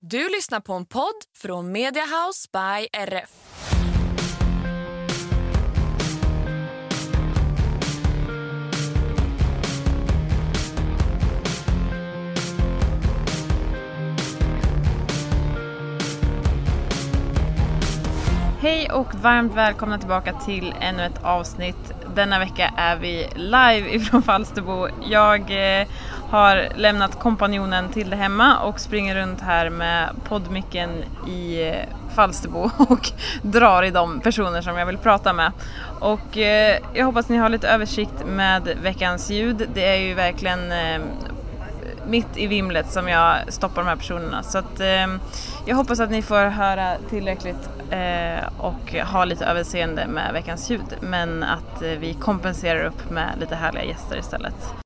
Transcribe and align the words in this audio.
Du 0.00 0.28
lyssnar 0.28 0.60
på 0.60 0.72
en 0.72 0.86
podd 0.86 1.14
från 1.36 1.72
Mediahouse 1.72 2.48
by 2.52 2.88
RF. 2.92 3.30
Hej 18.60 18.90
och 18.90 19.14
varmt 19.14 19.54
välkomna 19.54 19.98
tillbaka 19.98 20.32
till 20.32 20.74
ännu 20.80 21.02
ett 21.02 21.24
avsnitt. 21.24 21.92
Denna 22.14 22.38
vecka 22.38 22.74
är 22.76 22.96
vi 22.96 23.28
live 23.34 23.94
ifrån 23.94 24.22
Falsterbo. 24.22 24.88
Jag 25.02 25.40
eh, 25.80 25.86
har 26.30 26.68
lämnat 26.74 27.18
kompanjonen 27.18 27.88
till 27.88 28.10
det 28.10 28.16
hemma 28.16 28.58
och 28.58 28.80
springer 28.80 29.14
runt 29.14 29.40
här 29.40 29.70
med 29.70 30.10
poddmicken 30.28 30.90
i 31.28 31.72
Falsterbo 32.14 32.70
och 32.88 33.10
drar 33.42 33.82
i 33.82 33.90
de 33.90 34.20
personer 34.20 34.62
som 34.62 34.76
jag 34.76 34.86
vill 34.86 34.98
prata 34.98 35.32
med. 35.32 35.52
Och 36.00 36.38
eh, 36.38 36.78
jag 36.94 37.06
hoppas 37.06 37.28
ni 37.28 37.36
har 37.36 37.48
lite 37.48 37.68
översikt 37.68 38.26
med 38.26 38.76
veckans 38.82 39.30
ljud. 39.30 39.68
Det 39.74 39.86
är 39.86 39.96
ju 39.96 40.14
verkligen 40.14 40.72
eh, 40.72 41.00
mitt 42.06 42.36
i 42.36 42.46
vimlet 42.46 42.90
som 42.90 43.08
jag 43.08 43.52
stoppar 43.52 43.82
de 43.82 43.88
här 43.88 43.96
personerna. 43.96 44.42
Så 44.42 44.58
att, 44.58 44.80
eh, 44.80 45.06
jag 45.66 45.76
hoppas 45.76 46.00
att 46.00 46.10
ni 46.10 46.22
får 46.22 46.44
höra 46.44 46.96
tillräckligt 47.10 47.68
eh, 47.90 48.48
och 48.58 48.94
ha 49.12 49.24
lite 49.24 49.44
överseende 49.46 50.06
med 50.06 50.32
veckans 50.32 50.70
ljud. 50.70 50.96
Men 51.00 51.42
att 51.42 51.82
eh, 51.82 51.88
vi 51.88 52.14
kompenserar 52.14 52.84
upp 52.84 53.10
med 53.10 53.30
lite 53.40 53.54
härliga 53.54 53.84
gäster 53.84 54.18
istället. 54.18 54.85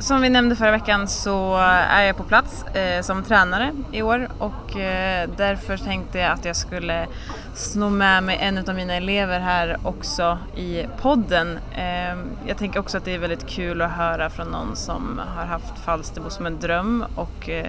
Som 0.00 0.22
vi 0.22 0.28
nämnde 0.28 0.56
förra 0.56 0.70
veckan 0.70 1.08
så 1.08 1.56
är 1.56 2.02
jag 2.02 2.16
på 2.16 2.22
plats 2.24 2.62
eh, 2.62 3.02
som 3.02 3.22
tränare 3.22 3.72
i 3.92 4.02
år 4.02 4.28
och 4.38 4.76
eh, 4.76 5.30
därför 5.36 5.76
tänkte 5.76 6.18
jag 6.18 6.32
att 6.32 6.44
jag 6.44 6.56
skulle 6.56 7.06
sno 7.54 7.90
med 7.90 8.22
mig 8.22 8.38
en 8.40 8.58
av 8.58 8.74
mina 8.74 8.94
elever 8.94 9.40
här 9.40 9.78
också 9.82 10.38
i 10.56 10.86
podden. 11.00 11.58
Eh, 11.72 12.18
jag 12.46 12.58
tänker 12.58 12.80
också 12.80 12.98
att 12.98 13.04
det 13.04 13.14
är 13.14 13.18
väldigt 13.18 13.46
kul 13.46 13.82
att 13.82 13.90
höra 13.90 14.30
från 14.30 14.48
någon 14.48 14.76
som 14.76 15.20
har 15.36 15.44
haft 15.44 15.78
Falsterbo 15.84 16.30
som 16.30 16.46
en 16.46 16.60
dröm 16.60 17.04
och 17.14 17.48
eh, 17.48 17.66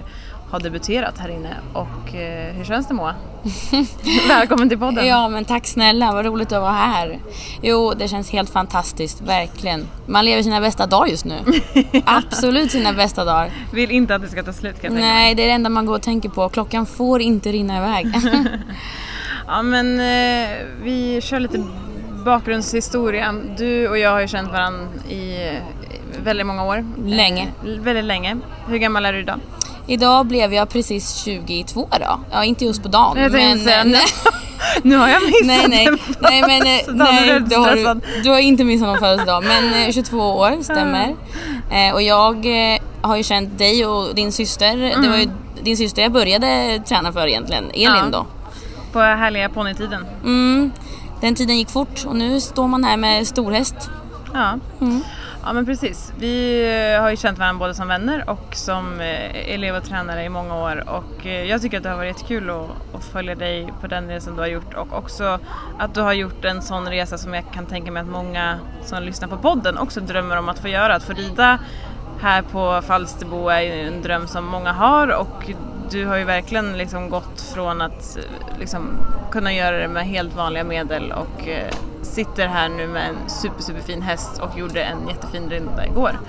har 0.50 0.60
debuterat 0.60 1.18
här 1.18 1.28
inne. 1.28 1.56
Och 1.72 2.14
eh, 2.14 2.54
hur 2.54 2.64
känns 2.64 2.88
det 2.88 2.94
Moa? 2.94 3.14
Välkommen 4.28 4.68
till 4.68 4.78
podden! 4.78 5.06
Ja 5.06 5.28
men 5.28 5.44
tack 5.44 5.66
snälla, 5.66 6.12
vad 6.12 6.24
roligt 6.24 6.52
att 6.52 6.62
vara 6.62 6.72
här. 6.72 7.18
Jo, 7.62 7.92
det 7.94 8.08
känns 8.08 8.30
helt 8.30 8.50
fantastiskt, 8.50 9.20
verkligen. 9.20 9.88
Man 10.06 10.24
lever 10.24 10.42
sina 10.42 10.60
bästa 10.60 10.86
dagar 10.86 11.06
just 11.06 11.24
nu. 11.24 11.38
Absolut 12.04 12.70
sina 12.70 12.92
bästa 12.92 13.24
dagar. 13.24 13.50
Vill 13.72 13.90
inte 13.90 14.14
att 14.14 14.22
det 14.22 14.28
ska 14.28 14.42
ta 14.42 14.52
slut 14.52 14.80
kan 14.80 14.92
jag 14.92 15.00
tänka. 15.02 15.14
Nej, 15.14 15.34
det 15.34 15.42
är 15.42 15.46
det 15.46 15.52
enda 15.52 15.70
man 15.70 15.86
går 15.86 15.94
och 15.94 16.02
tänker 16.02 16.28
på. 16.28 16.48
Klockan 16.48 16.86
får 16.86 17.20
inte 17.20 17.52
rinna 17.52 17.76
iväg. 17.78 18.14
Ja 19.46 19.62
men 19.62 20.00
eh, 20.00 20.56
vi 20.82 21.20
kör 21.22 21.40
lite 21.40 21.64
bakgrundshistoria. 22.24 23.34
Du 23.58 23.88
och 23.88 23.98
jag 23.98 24.10
har 24.10 24.20
ju 24.20 24.28
känt 24.28 24.52
varandra 24.52 24.88
i 25.08 25.48
eh, 25.48 25.62
väldigt 26.24 26.46
många 26.46 26.64
år. 26.64 26.84
Länge. 27.04 27.42
Eh, 27.42 27.80
väldigt 27.80 28.04
länge. 28.04 28.36
Hur 28.68 28.78
gammal 28.78 29.04
är 29.06 29.12
du 29.12 29.20
idag? 29.20 29.40
Idag 29.90 30.26
blev 30.26 30.54
jag 30.54 30.68
precis 30.68 31.14
22 31.14 31.88
då. 31.90 32.20
Ja, 32.30 32.44
inte 32.44 32.64
just 32.64 32.82
på 32.82 32.88
dagen. 32.88 33.18
Jag 33.18 33.32
men, 33.32 33.58
säga, 33.58 33.84
nej, 33.84 34.00
Nu 34.82 34.96
har 34.96 35.08
jag 35.08 35.22
missat 35.22 35.46
nej, 35.46 35.68
nej, 35.68 35.88
nej, 36.20 36.42
men 36.42 36.50
eh, 36.50 36.82
nu 36.86 36.92
nej, 36.94 37.40
du, 37.40 37.56
har, 37.56 38.22
du, 38.22 38.30
har 38.30 38.38
inte 38.38 38.64
missat 38.64 38.88
någon 38.88 38.98
födelsedag. 38.98 39.44
Men 39.44 39.82
eh, 39.86 39.90
22 39.92 40.18
år, 40.18 40.62
stämmer. 40.62 41.16
Eh, 41.70 41.94
och 41.94 42.02
jag 42.02 42.36
eh, 42.72 42.80
har 43.00 43.16
ju 43.16 43.22
känt 43.22 43.58
dig 43.58 43.86
och 43.86 44.14
din 44.14 44.32
syster. 44.32 45.02
Det 45.02 45.08
var 45.08 45.16
ju 45.16 45.30
din 45.62 45.76
syster 45.76 46.02
jag 46.02 46.12
började 46.12 46.82
träna 46.86 47.12
för 47.12 47.26
egentligen, 47.26 47.64
Elin 47.70 47.84
Ja. 47.84 48.08
då. 48.12 48.26
På 48.92 48.98
härliga 48.98 49.48
ponnytiden. 49.48 50.06
Mm, 50.24 50.70
den 51.20 51.34
tiden 51.34 51.58
gick 51.58 51.70
fort 51.70 52.04
och 52.06 52.16
nu 52.16 52.40
står 52.40 52.68
man 52.68 52.84
här 52.84 52.96
med 52.96 53.26
storhäst. 53.26 53.90
Ja 54.34 54.58
ja 55.44 55.52
men 55.52 55.66
precis. 55.66 56.12
Vi 56.18 56.64
eh, 56.94 57.02
har 57.02 57.10
ju 57.10 57.16
känt 57.16 57.38
varandra 57.38 57.58
både 57.58 57.74
som 57.74 57.88
vänner 57.88 58.30
och 58.30 58.56
som 58.56 59.00
eh, 59.00 59.54
elev 59.54 59.76
och 59.76 59.84
tränare 59.84 60.24
i 60.24 60.28
många 60.28 60.56
år 60.56 60.84
och 60.88 61.26
eh, 61.26 61.44
jag 61.44 61.62
tycker 61.62 61.76
att 61.76 61.82
det 61.82 61.88
har 61.88 61.96
varit 61.96 62.16
jättekul 62.16 62.50
att, 62.50 62.94
att 62.94 63.04
följa 63.04 63.34
dig 63.34 63.72
på 63.80 63.86
den 63.86 64.08
resan 64.08 64.34
du 64.34 64.40
har 64.40 64.48
gjort 64.48 64.74
och 64.74 64.98
också 64.98 65.38
att 65.78 65.94
du 65.94 66.00
har 66.00 66.12
gjort 66.12 66.44
en 66.44 66.62
sån 66.62 66.88
resa 66.88 67.18
som 67.18 67.34
jag 67.34 67.44
kan 67.52 67.66
tänka 67.66 67.92
mig 67.92 68.00
att 68.00 68.08
många 68.08 68.58
som 68.84 69.02
lyssnar 69.02 69.28
på 69.28 69.36
podden 69.36 69.78
också 69.78 70.00
drömmer 70.00 70.36
om 70.36 70.48
att 70.48 70.58
få 70.58 70.68
göra. 70.68 70.94
Att 70.94 71.04
få 71.04 71.12
rida 71.12 71.58
här 72.20 72.42
på 72.42 72.82
Falsterbo 72.82 73.48
är 73.48 73.60
ju 73.60 73.88
en 73.88 74.02
dröm 74.02 74.26
som 74.26 74.46
många 74.46 74.72
har 74.72 75.08
och 75.08 75.50
du 75.90 76.06
har 76.06 76.16
ju 76.16 76.24
verkligen 76.24 76.78
liksom 76.78 77.10
gått 77.10 77.40
från 77.54 77.82
att 77.82 78.18
liksom 78.58 78.98
kunna 79.30 79.52
göra 79.52 79.78
det 79.78 79.88
med 79.88 80.06
helt 80.06 80.36
vanliga 80.36 80.64
medel 80.64 81.12
och 81.12 81.48
sitter 82.02 82.46
här 82.48 82.68
nu 82.68 82.86
med 82.86 83.08
en 83.08 83.16
super, 83.30 83.62
super 83.62 83.80
fin 83.80 84.02
häst 84.02 84.40
och 84.42 84.58
gjorde 84.58 84.82
en 84.82 85.08
jättefin 85.08 85.50
runda 85.50 85.86
igår. 85.86 86.20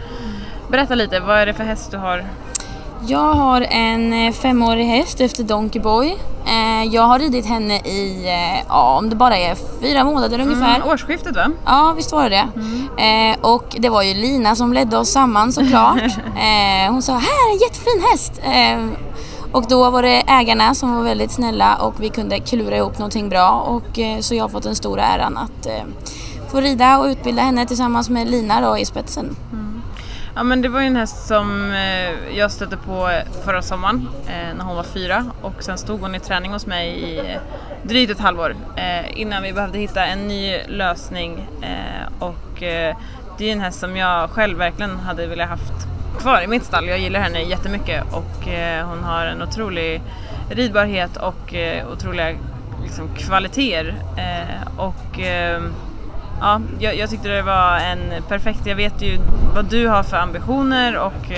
Berätta 0.67 0.95
lite, 0.95 1.19
vad 1.19 1.37
är 1.37 1.45
det 1.45 1.53
för 1.53 1.63
häst 1.63 1.91
du 1.91 1.97
har? 1.97 2.25
Jag 3.07 3.33
har 3.33 3.61
en 3.61 4.13
eh, 4.13 4.33
femårig 4.33 4.85
häst 4.85 5.21
efter 5.21 5.43
Donkey 5.43 5.81
Boy. 5.81 6.17
Eh, 6.45 6.83
Jag 6.93 7.01
har 7.01 7.19
ridit 7.19 7.45
henne 7.45 7.75
i, 7.79 8.25
eh, 8.27 8.65
ja 8.69 8.97
om 8.97 9.09
det 9.09 9.15
bara 9.15 9.37
är 9.37 9.55
fyra 9.81 10.03
månader 10.03 10.39
ungefär. 10.39 10.75
Mm, 10.75 10.87
årsskiftet 10.87 11.35
va? 11.35 11.47
Ja, 11.65 11.93
visst 11.97 12.11
var 12.11 12.29
det 12.29 12.47
det. 12.97 13.03
Eh, 13.03 13.37
och 13.41 13.75
det 13.79 13.89
var 13.89 14.01
ju 14.01 14.13
Lina 14.13 14.55
som 14.55 14.73
ledde 14.73 14.97
oss 14.97 15.11
samman 15.11 15.53
såklart. 15.53 16.01
hon 16.89 17.01
sa 17.01 17.13
här, 17.13 17.51
en 17.53 17.57
jättefin 17.57 18.03
häst. 18.11 18.41
Och 19.51 19.67
då 19.67 19.89
var 19.89 20.01
det 20.01 20.23
ägarna 20.27 20.75
som 20.75 20.95
var 20.95 21.03
väldigt 21.03 21.31
snälla 21.31 21.75
och 21.75 22.03
vi 22.03 22.09
kunde 22.09 22.39
klura 22.39 22.77
ihop 22.77 22.97
någonting 22.97 23.29
bra. 23.29 23.51
Och, 23.51 23.99
eh, 23.99 24.19
så 24.19 24.35
jag 24.35 24.43
har 24.43 24.49
fått 24.49 24.63
den 24.63 24.75
stora 24.75 25.03
äran 25.03 25.37
att 25.37 25.65
eh, 25.65 25.83
få 26.51 26.61
rida 26.61 26.97
och 26.97 27.05
utbilda 27.05 27.41
henne 27.41 27.65
tillsammans 27.65 28.09
med 28.09 28.27
Lina 28.27 28.61
då 28.61 28.77
i 28.77 28.85
spetsen. 28.85 29.35
Mm. 29.51 29.81
Ja 30.35 30.43
men 30.43 30.61
det 30.61 30.69
var 30.69 30.81
ju 30.81 30.87
en 30.87 30.95
häst 30.95 31.27
som 31.27 31.71
eh, 31.71 32.37
jag 32.37 32.51
stötte 32.51 32.77
på 32.77 33.09
förra 33.45 33.61
sommaren 33.61 34.07
eh, 34.27 34.57
när 34.57 34.65
hon 34.65 34.75
var 34.75 34.83
fyra 34.83 35.25
och 35.41 35.63
sen 35.63 35.77
stod 35.77 36.01
hon 36.01 36.15
i 36.15 36.19
träning 36.19 36.51
hos 36.51 36.65
mig 36.65 36.89
i 36.89 37.17
eh, 37.17 37.41
drygt 37.83 38.11
ett 38.11 38.19
halvår 38.19 38.55
eh, 38.75 39.21
innan 39.21 39.43
vi 39.43 39.53
behövde 39.53 39.79
hitta 39.79 40.05
en 40.05 40.27
ny 40.27 40.57
lösning 40.67 41.47
eh, 41.61 42.27
och 42.27 42.63
eh, 42.63 42.95
det 43.37 43.49
är 43.49 43.53
en 43.53 43.59
häst 43.59 43.79
som 43.79 43.97
jag 43.97 44.29
själv 44.29 44.57
verkligen 44.57 44.99
hade 44.99 45.27
velat 45.27 45.49
haft 45.49 45.90
kvar 46.19 46.41
i 46.41 46.47
mitt 46.47 46.63
stall. 46.63 46.87
Jag 46.87 46.99
gillar 46.99 47.19
henne 47.19 47.41
jättemycket 47.41 48.03
och 48.11 48.47
eh, 48.47 48.87
hon 48.87 49.03
har 49.03 49.25
en 49.25 49.41
otrolig 49.41 50.01
ridbarhet 50.49 51.17
och 51.17 51.53
eh, 51.53 51.87
otroliga 51.91 52.29
liksom, 52.83 53.09
kvaliteter. 53.17 53.95
Eh, 54.17 54.79
och 54.79 55.19
eh, 55.19 55.61
ja, 56.41 56.61
jag, 56.79 56.97
jag 56.97 57.09
tyckte 57.09 57.27
det 57.27 57.41
var 57.41 57.77
en 57.77 58.23
perfekt, 58.27 58.59
jag 58.65 58.75
vet 58.75 59.01
ju 59.01 59.17
vad 59.55 59.65
du 59.65 59.87
har 59.87 60.03
för 60.03 60.17
ambitioner 60.17 60.97
och 60.97 61.31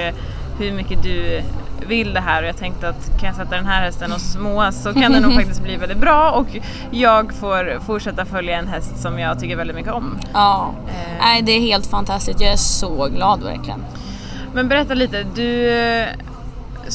hur 0.60 0.72
mycket 0.72 1.04
du 1.04 1.42
vill 1.88 2.14
det 2.14 2.20
här 2.20 2.42
och 2.44 2.48
jag 2.50 2.58
tänkte 2.58 2.90
att 2.90 3.20
kan 3.20 3.28
jag 3.28 3.36
sätta 3.36 3.56
den 3.56 3.66
här 3.66 3.82
hästen 3.82 4.12
hos 4.12 4.38
Moa 4.38 4.72
så 4.72 4.94
kan 4.94 5.12
det 5.12 5.20
nog 5.20 5.34
faktiskt 5.36 5.64
bli 5.64 5.76
väldigt 5.76 5.98
bra 5.98 6.32
och 6.32 6.48
jag 6.92 7.34
får 7.34 7.80
fortsätta 7.86 8.26
följa 8.26 8.58
en 8.60 8.68
häst 8.68 8.98
som 9.02 9.20
jag 9.20 9.40
tycker 9.40 9.56
väldigt 9.56 9.76
mycket 9.76 9.94
om. 9.94 10.18
Ja, 10.34 10.72
Eh. 10.88 11.18
nej 11.22 11.42
det 11.42 11.52
är 11.52 11.62
helt 11.62 11.86
fantastiskt. 11.86 12.42
Jag 12.42 12.52
är 12.52 12.58
så 12.58 13.08
glad 13.16 13.44
verkligen. 13.44 13.84
Men 14.54 14.68
berätta 14.68 14.94
lite, 14.94 15.24
du 15.36 15.70
eh, 15.70 16.08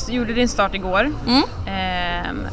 gjorde 0.09 0.33
din 0.33 0.49
start 0.49 0.75
igår. 0.75 1.13
Mm. 1.27 1.43
Ehm, 1.67 2.47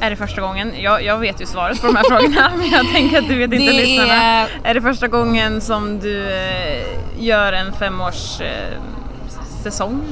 är 0.00 0.10
det 0.10 0.16
första 0.16 0.40
gången? 0.40 0.72
Jag, 0.80 1.04
jag 1.04 1.18
vet 1.18 1.40
ju 1.40 1.46
svaret 1.46 1.80
på 1.80 1.86
de 1.86 1.96
här 1.96 2.04
frågorna 2.08 2.50
men 2.56 2.70
jag 2.70 2.92
tänker 2.92 3.18
att 3.18 3.28
du 3.28 3.34
vet 3.38 3.52
inte 3.52 3.56
Det 3.72 3.72
lyssnarna. 3.72 4.14
är- 4.14 4.48
Är 4.64 4.74
det 4.74 4.80
första 4.80 5.08
gången 5.08 5.60
som 5.60 5.98
du 6.00 6.28
eh, 6.30 6.86
gör 7.18 7.52
en 7.52 7.72
femårs 7.72 8.40
eh, 8.40 8.78
säsong? 9.62 10.02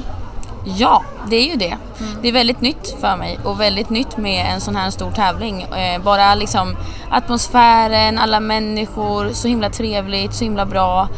Ja, 0.76 1.02
det 1.30 1.36
är 1.36 1.50
ju 1.50 1.56
det. 1.56 1.76
Det 2.22 2.28
är 2.28 2.32
väldigt 2.32 2.60
nytt 2.60 2.96
för 3.00 3.16
mig 3.16 3.38
och 3.44 3.60
väldigt 3.60 3.90
nytt 3.90 4.16
med 4.16 4.46
en 4.54 4.60
sån 4.60 4.76
här 4.76 4.90
stor 4.90 5.10
tävling. 5.10 5.66
Bara 6.04 6.34
liksom 6.34 6.76
atmosfären, 7.10 8.18
alla 8.18 8.40
människor, 8.40 9.28
så 9.32 9.48
himla 9.48 9.70
trevligt, 9.70 10.34
så 10.34 10.44
himla 10.44 10.66
bra. 10.66 11.08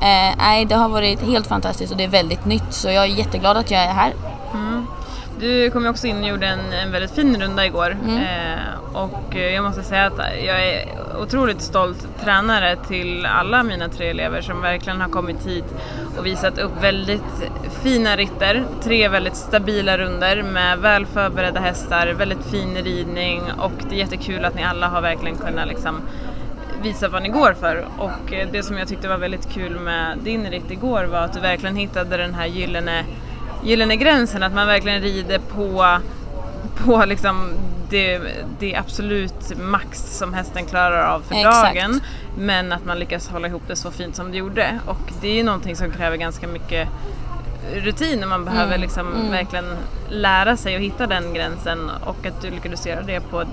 Eh, 0.00 0.36
nej, 0.38 0.64
det 0.64 0.74
har 0.74 0.88
varit 0.88 1.20
helt 1.20 1.46
fantastiskt 1.46 1.92
och 1.92 1.98
det 1.98 2.04
är 2.04 2.08
väldigt 2.08 2.44
nytt 2.44 2.72
så 2.72 2.88
jag 2.88 3.04
är 3.04 3.08
jätteglad 3.08 3.56
att 3.56 3.70
jag 3.70 3.80
är 3.80 3.92
här. 3.92 4.12
Du 5.40 5.70
kom 5.70 5.82
ju 5.82 5.90
också 5.90 6.06
in 6.06 6.22
och 6.22 6.28
gjorde 6.28 6.46
en, 6.46 6.72
en 6.72 6.92
väldigt 6.92 7.10
fin 7.10 7.40
runda 7.40 7.66
igår. 7.66 7.96
Mm. 8.04 8.18
Eh, 8.18 8.58
och 8.92 9.36
eh, 9.36 9.54
jag 9.54 9.64
måste 9.64 9.82
säga 9.82 10.06
att 10.06 10.18
jag 10.46 10.66
är 10.66 10.88
otroligt 11.22 11.60
stolt 11.60 12.08
tränare 12.20 12.76
till 12.76 13.26
alla 13.26 13.62
mina 13.62 13.88
tre 13.88 14.10
elever 14.10 14.40
som 14.40 14.60
verkligen 14.60 15.00
har 15.00 15.08
kommit 15.08 15.46
hit 15.46 15.64
och 16.18 16.26
visat 16.26 16.58
upp 16.58 16.72
väldigt 16.82 17.50
fina 17.82 18.16
ritter. 18.16 18.64
Tre 18.82 19.08
väldigt 19.08 19.36
stabila 19.36 19.98
runder 19.98 20.42
med 20.42 20.78
väl 20.78 21.06
förberedda 21.06 21.60
hästar, 21.60 22.06
väldigt 22.06 22.44
fin 22.44 22.74
ridning 22.74 23.42
och 23.58 23.72
det 23.88 23.94
är 23.94 23.98
jättekul 23.98 24.44
att 24.44 24.54
ni 24.54 24.64
alla 24.64 24.88
har 24.88 25.00
verkligen 25.00 25.36
kunnat 25.36 25.68
liksom 25.68 26.00
visa 26.84 27.08
vad 27.08 27.22
ni 27.22 27.28
går 27.28 27.54
för. 27.60 27.86
Och 27.98 28.32
eh, 28.32 28.48
det 28.52 28.62
som 28.62 28.78
jag 28.78 28.88
tyckte 28.88 29.08
var 29.08 29.18
väldigt 29.18 29.50
kul 29.50 29.80
med 29.80 30.18
din 30.18 30.50
ritt 30.50 30.70
igår 30.70 31.04
var 31.04 31.18
att 31.18 31.32
du 31.32 31.40
verkligen 31.40 31.76
hittade 31.76 32.16
den 32.16 32.34
här 32.34 32.46
gyllene, 32.46 33.04
gyllene 33.64 33.96
gränsen, 33.96 34.42
att 34.42 34.54
man 34.54 34.66
verkligen 34.66 35.00
rider 35.00 35.38
på, 35.38 35.98
på 36.76 37.04
liksom 37.04 37.50
det, 37.90 38.20
det 38.58 38.76
absolut 38.76 39.58
max 39.58 40.18
som 40.18 40.34
hästen 40.34 40.66
klarar 40.66 41.14
av 41.14 41.20
för 41.20 41.34
Exakt. 41.34 41.74
dagen. 41.74 42.00
Men 42.38 42.72
att 42.72 42.84
man 42.84 42.98
lyckas 42.98 43.28
hålla 43.28 43.48
ihop 43.48 43.62
det 43.68 43.76
så 43.76 43.90
fint 43.90 44.16
som 44.16 44.32
du 44.32 44.38
gjorde. 44.38 44.78
Och 44.86 45.12
det 45.20 45.28
är 45.28 45.34
ju 45.34 45.42
någonting 45.42 45.76
som 45.76 45.90
kräver 45.90 46.16
ganska 46.16 46.46
mycket 46.46 46.88
rutin 47.74 48.22
och 48.22 48.28
man 48.28 48.44
behöver 48.44 48.78
liksom 48.78 49.30
verkligen 49.30 49.76
lära 50.08 50.56
sig 50.56 50.76
att 50.76 50.82
hitta 50.82 51.06
den 51.06 51.34
gränsen 51.34 51.90
och 52.04 52.26
att 52.26 52.42
du 52.42 52.50
lyckades 52.50 52.86
göra 52.86 53.02
det 53.02 53.20
på 53.20 53.44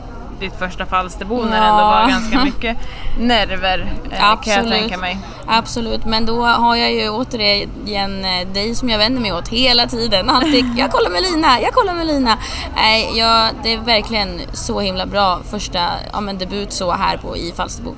ditt 0.41 0.59
första 0.59 0.85
Falsterbo 0.85 1.43
när 1.43 1.61
det 1.61 1.67
ändå 1.67 1.83
var 1.83 2.07
ganska 2.09 2.43
mycket 2.43 2.77
nerver 3.19 3.93
eh, 4.11 4.19
kan 4.19 4.53
jag 4.53 4.69
tänka 4.69 4.97
mig. 4.97 5.19
Absolut, 5.47 6.05
men 6.05 6.25
då 6.25 6.45
har 6.45 6.75
jag 6.75 6.93
ju 6.93 7.09
återigen 7.09 8.25
eh, 8.25 8.47
dig 8.53 8.75
som 8.75 8.89
jag 8.89 8.97
vänder 8.97 9.21
mig 9.21 9.33
åt 9.33 9.47
hela 9.47 9.87
tiden. 9.87 10.29
Alltid, 10.29 10.65
jag 10.77 10.91
kollar 10.91 11.09
med 11.09 11.21
Lina, 11.21 11.61
jag 11.61 11.73
kollar 11.73 11.93
med 11.93 12.07
Lina. 12.07 12.37
Nej, 12.75 13.17
jag, 13.17 13.49
det 13.63 13.73
är 13.73 13.77
verkligen 13.77 14.41
så 14.53 14.79
himla 14.79 15.05
bra 15.05 15.39
första 15.51 15.79
ja, 16.13 16.21
men 16.21 16.37
debut 16.37 16.73
så 16.73 16.91
här 16.91 17.17
på 17.17 17.37
i 17.37 17.53
Falsterbo. 17.55 17.95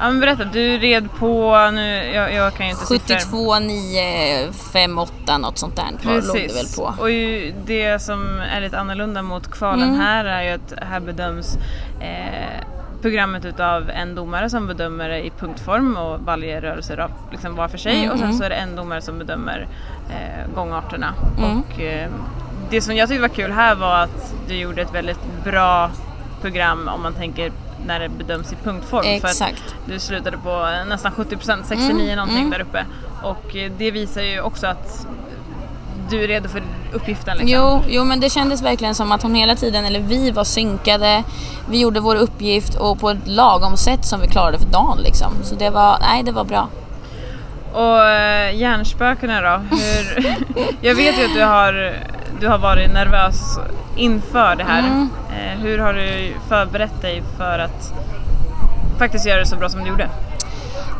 Ja 0.00 0.10
men 0.10 0.20
berätta, 0.20 0.44
du 0.44 0.78
red 0.78 1.08
på, 1.18 1.70
nu, 1.72 2.12
jag, 2.14 2.34
jag 2.34 2.54
kan 2.54 2.66
ju 2.66 2.72
inte 2.72 2.86
siffror. 2.86 3.16
72, 3.16 3.58
9, 3.58 4.52
5, 4.72 4.98
8 4.98 5.38
något 5.38 5.58
sånt 5.58 5.76
där 5.76 5.84
var, 6.02 6.14
låg 6.14 6.36
det 6.36 6.54
väl 6.54 6.66
på. 6.76 6.94
Och 7.02 7.10
ju, 7.10 7.54
det 7.66 7.98
som 8.02 8.40
är 8.40 8.60
lite 8.60 8.78
annorlunda 8.78 9.22
mot 9.22 9.50
kvalen 9.50 9.88
Mm. 9.88 10.00
här 10.00 10.24
är 10.24 10.42
ju 10.42 10.50
att 10.50 10.72
här 10.90 11.00
bedöms 11.00 11.56
eh, 12.00 12.66
programmet 13.02 13.44
utav 13.44 13.90
en 13.90 14.14
domare 14.14 14.50
som 14.50 14.66
bedömer 14.66 15.08
det 15.08 15.26
i 15.26 15.30
punktform 15.30 15.96
och 15.96 16.20
varje 16.20 16.60
rörelse 16.60 17.08
liksom 17.32 17.56
var 17.56 17.68
för 17.68 17.78
sig 17.78 17.96
Mm, 17.98 18.10
och 18.10 18.18
sen 18.18 18.34
så 18.34 18.44
är 18.44 18.48
det 18.48 18.54
en 18.56 18.76
domare 18.76 19.00
som 19.00 19.18
bedömer 19.18 19.68
eh, 20.10 20.54
gångarterna. 20.54 21.14
Mm. 21.38 21.60
Och 21.60 21.80
eh, 21.80 22.10
det 22.70 22.80
som 22.80 22.96
jag 22.96 23.08
tyckte 23.08 23.22
var 23.22 23.28
kul 23.28 23.52
här 23.52 23.74
var 23.74 23.96
att 23.98 24.34
du 24.48 24.54
gjorde 24.54 24.82
ett 24.82 24.94
väldigt 24.94 25.44
bra 25.44 25.90
program 26.40 26.88
om 26.88 27.02
man 27.02 27.12
tänker 27.12 27.52
när 27.86 28.00
det 28.00 28.08
bedöms 28.08 28.52
i 28.52 28.56
punktform. 28.64 29.02
För 29.02 29.28
Exakt. 29.28 29.62
att 29.66 29.74
du 29.86 29.98
slutade 29.98 30.36
på 30.36 30.68
nästan 30.88 31.12
70%, 31.12 31.62
69 31.64 32.16
någonting 32.16 32.50
där 32.50 32.60
uppe. 32.60 32.84
Och 33.22 33.56
eh, 33.56 33.72
det 33.78 33.90
visar 33.90 34.22
ju 34.22 34.40
också 34.40 34.66
att 34.66 35.06
du 36.10 36.24
är 36.24 36.28
redo 36.28 36.48
för 36.48 36.62
uppgiften 36.92 37.36
liksom. 37.36 37.48
Jo, 37.48 37.82
jo, 37.88 38.04
men 38.04 38.20
det 38.20 38.30
kändes 38.30 38.62
verkligen 38.62 38.94
som 38.94 39.12
att 39.12 39.22
hon 39.22 39.34
hela 39.34 39.56
tiden, 39.56 39.84
eller 39.84 40.00
vi 40.00 40.30
var 40.30 40.44
synkade, 40.44 41.22
vi 41.70 41.80
gjorde 41.80 42.00
vår 42.00 42.16
uppgift 42.16 42.74
och 42.74 43.00
på 43.00 43.10
ett 43.10 43.26
lagom 43.26 43.76
sätt 43.76 44.04
som 44.04 44.20
vi 44.20 44.28
klarade 44.28 44.58
för 44.58 44.66
dagen 44.66 44.98
liksom. 45.02 45.32
Så 45.42 45.54
det 45.54 45.70
var, 45.70 45.98
nej 46.00 46.22
det 46.22 46.32
var 46.32 46.44
bra. 46.44 46.68
Och 47.72 48.08
äh, 48.08 48.56
hjärnspökena 48.56 49.40
då? 49.40 49.76
Hur, 49.76 50.36
jag 50.80 50.94
vet 50.94 51.18
ju 51.18 51.24
att 51.24 51.34
du 51.34 51.42
har, 51.42 51.96
du 52.40 52.48
har 52.48 52.58
varit 52.58 52.92
nervös 52.92 53.58
inför 53.96 54.56
det 54.56 54.64
här. 54.64 54.78
Mm. 54.78 55.08
Eh, 55.30 55.58
hur 55.62 55.78
har 55.78 55.92
du 55.92 56.34
förberett 56.48 57.02
dig 57.02 57.22
för 57.38 57.58
att 57.58 57.92
faktiskt 58.98 59.26
göra 59.26 59.40
det 59.40 59.46
så 59.46 59.56
bra 59.56 59.68
som 59.68 59.84
du 59.84 59.88
gjorde? 59.88 60.08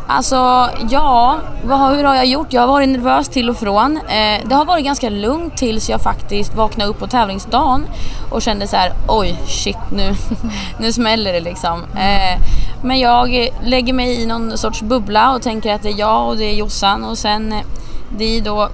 Alltså, 0.06 0.70
ja, 0.90 1.38
vad, 1.64 1.96
hur 1.96 2.04
har 2.04 2.14
jag 2.14 2.26
gjort? 2.26 2.52
Jag 2.52 2.60
har 2.60 2.68
varit 2.68 2.88
nervös 2.88 3.28
till 3.28 3.50
och 3.50 3.56
från. 3.56 3.96
Eh, 3.96 4.40
det 4.44 4.54
har 4.54 4.64
varit 4.64 4.84
ganska 4.84 5.08
lugnt 5.08 5.56
tills 5.56 5.90
jag 5.90 6.00
faktiskt 6.00 6.54
vaknade 6.54 6.90
upp 6.90 6.98
på 6.98 7.06
tävlingsdagen 7.06 7.86
och 8.30 8.42
kände 8.42 8.66
så 8.66 8.76
här: 8.76 8.92
oj 9.08 9.38
shit 9.46 9.90
nu, 9.92 10.14
nu 10.80 10.92
smäller 10.92 11.32
det 11.32 11.40
liksom. 11.40 11.82
Eh, 11.82 12.40
men 12.82 12.98
jag 12.98 13.48
lägger 13.62 13.92
mig 13.92 14.22
i 14.22 14.26
någon 14.26 14.58
sorts 14.58 14.82
bubbla 14.82 15.34
och 15.34 15.42
tänker 15.42 15.74
att 15.74 15.82
det 15.82 15.88
är 15.88 15.98
jag 15.98 16.28
och 16.28 16.36
det 16.36 16.44
är 16.44 16.54
Jossan 16.54 17.04
och 17.04 17.18
sen 17.18 17.52
eh, 17.52 17.60
det 18.18 18.38
är 18.38 18.40
då 18.40 18.68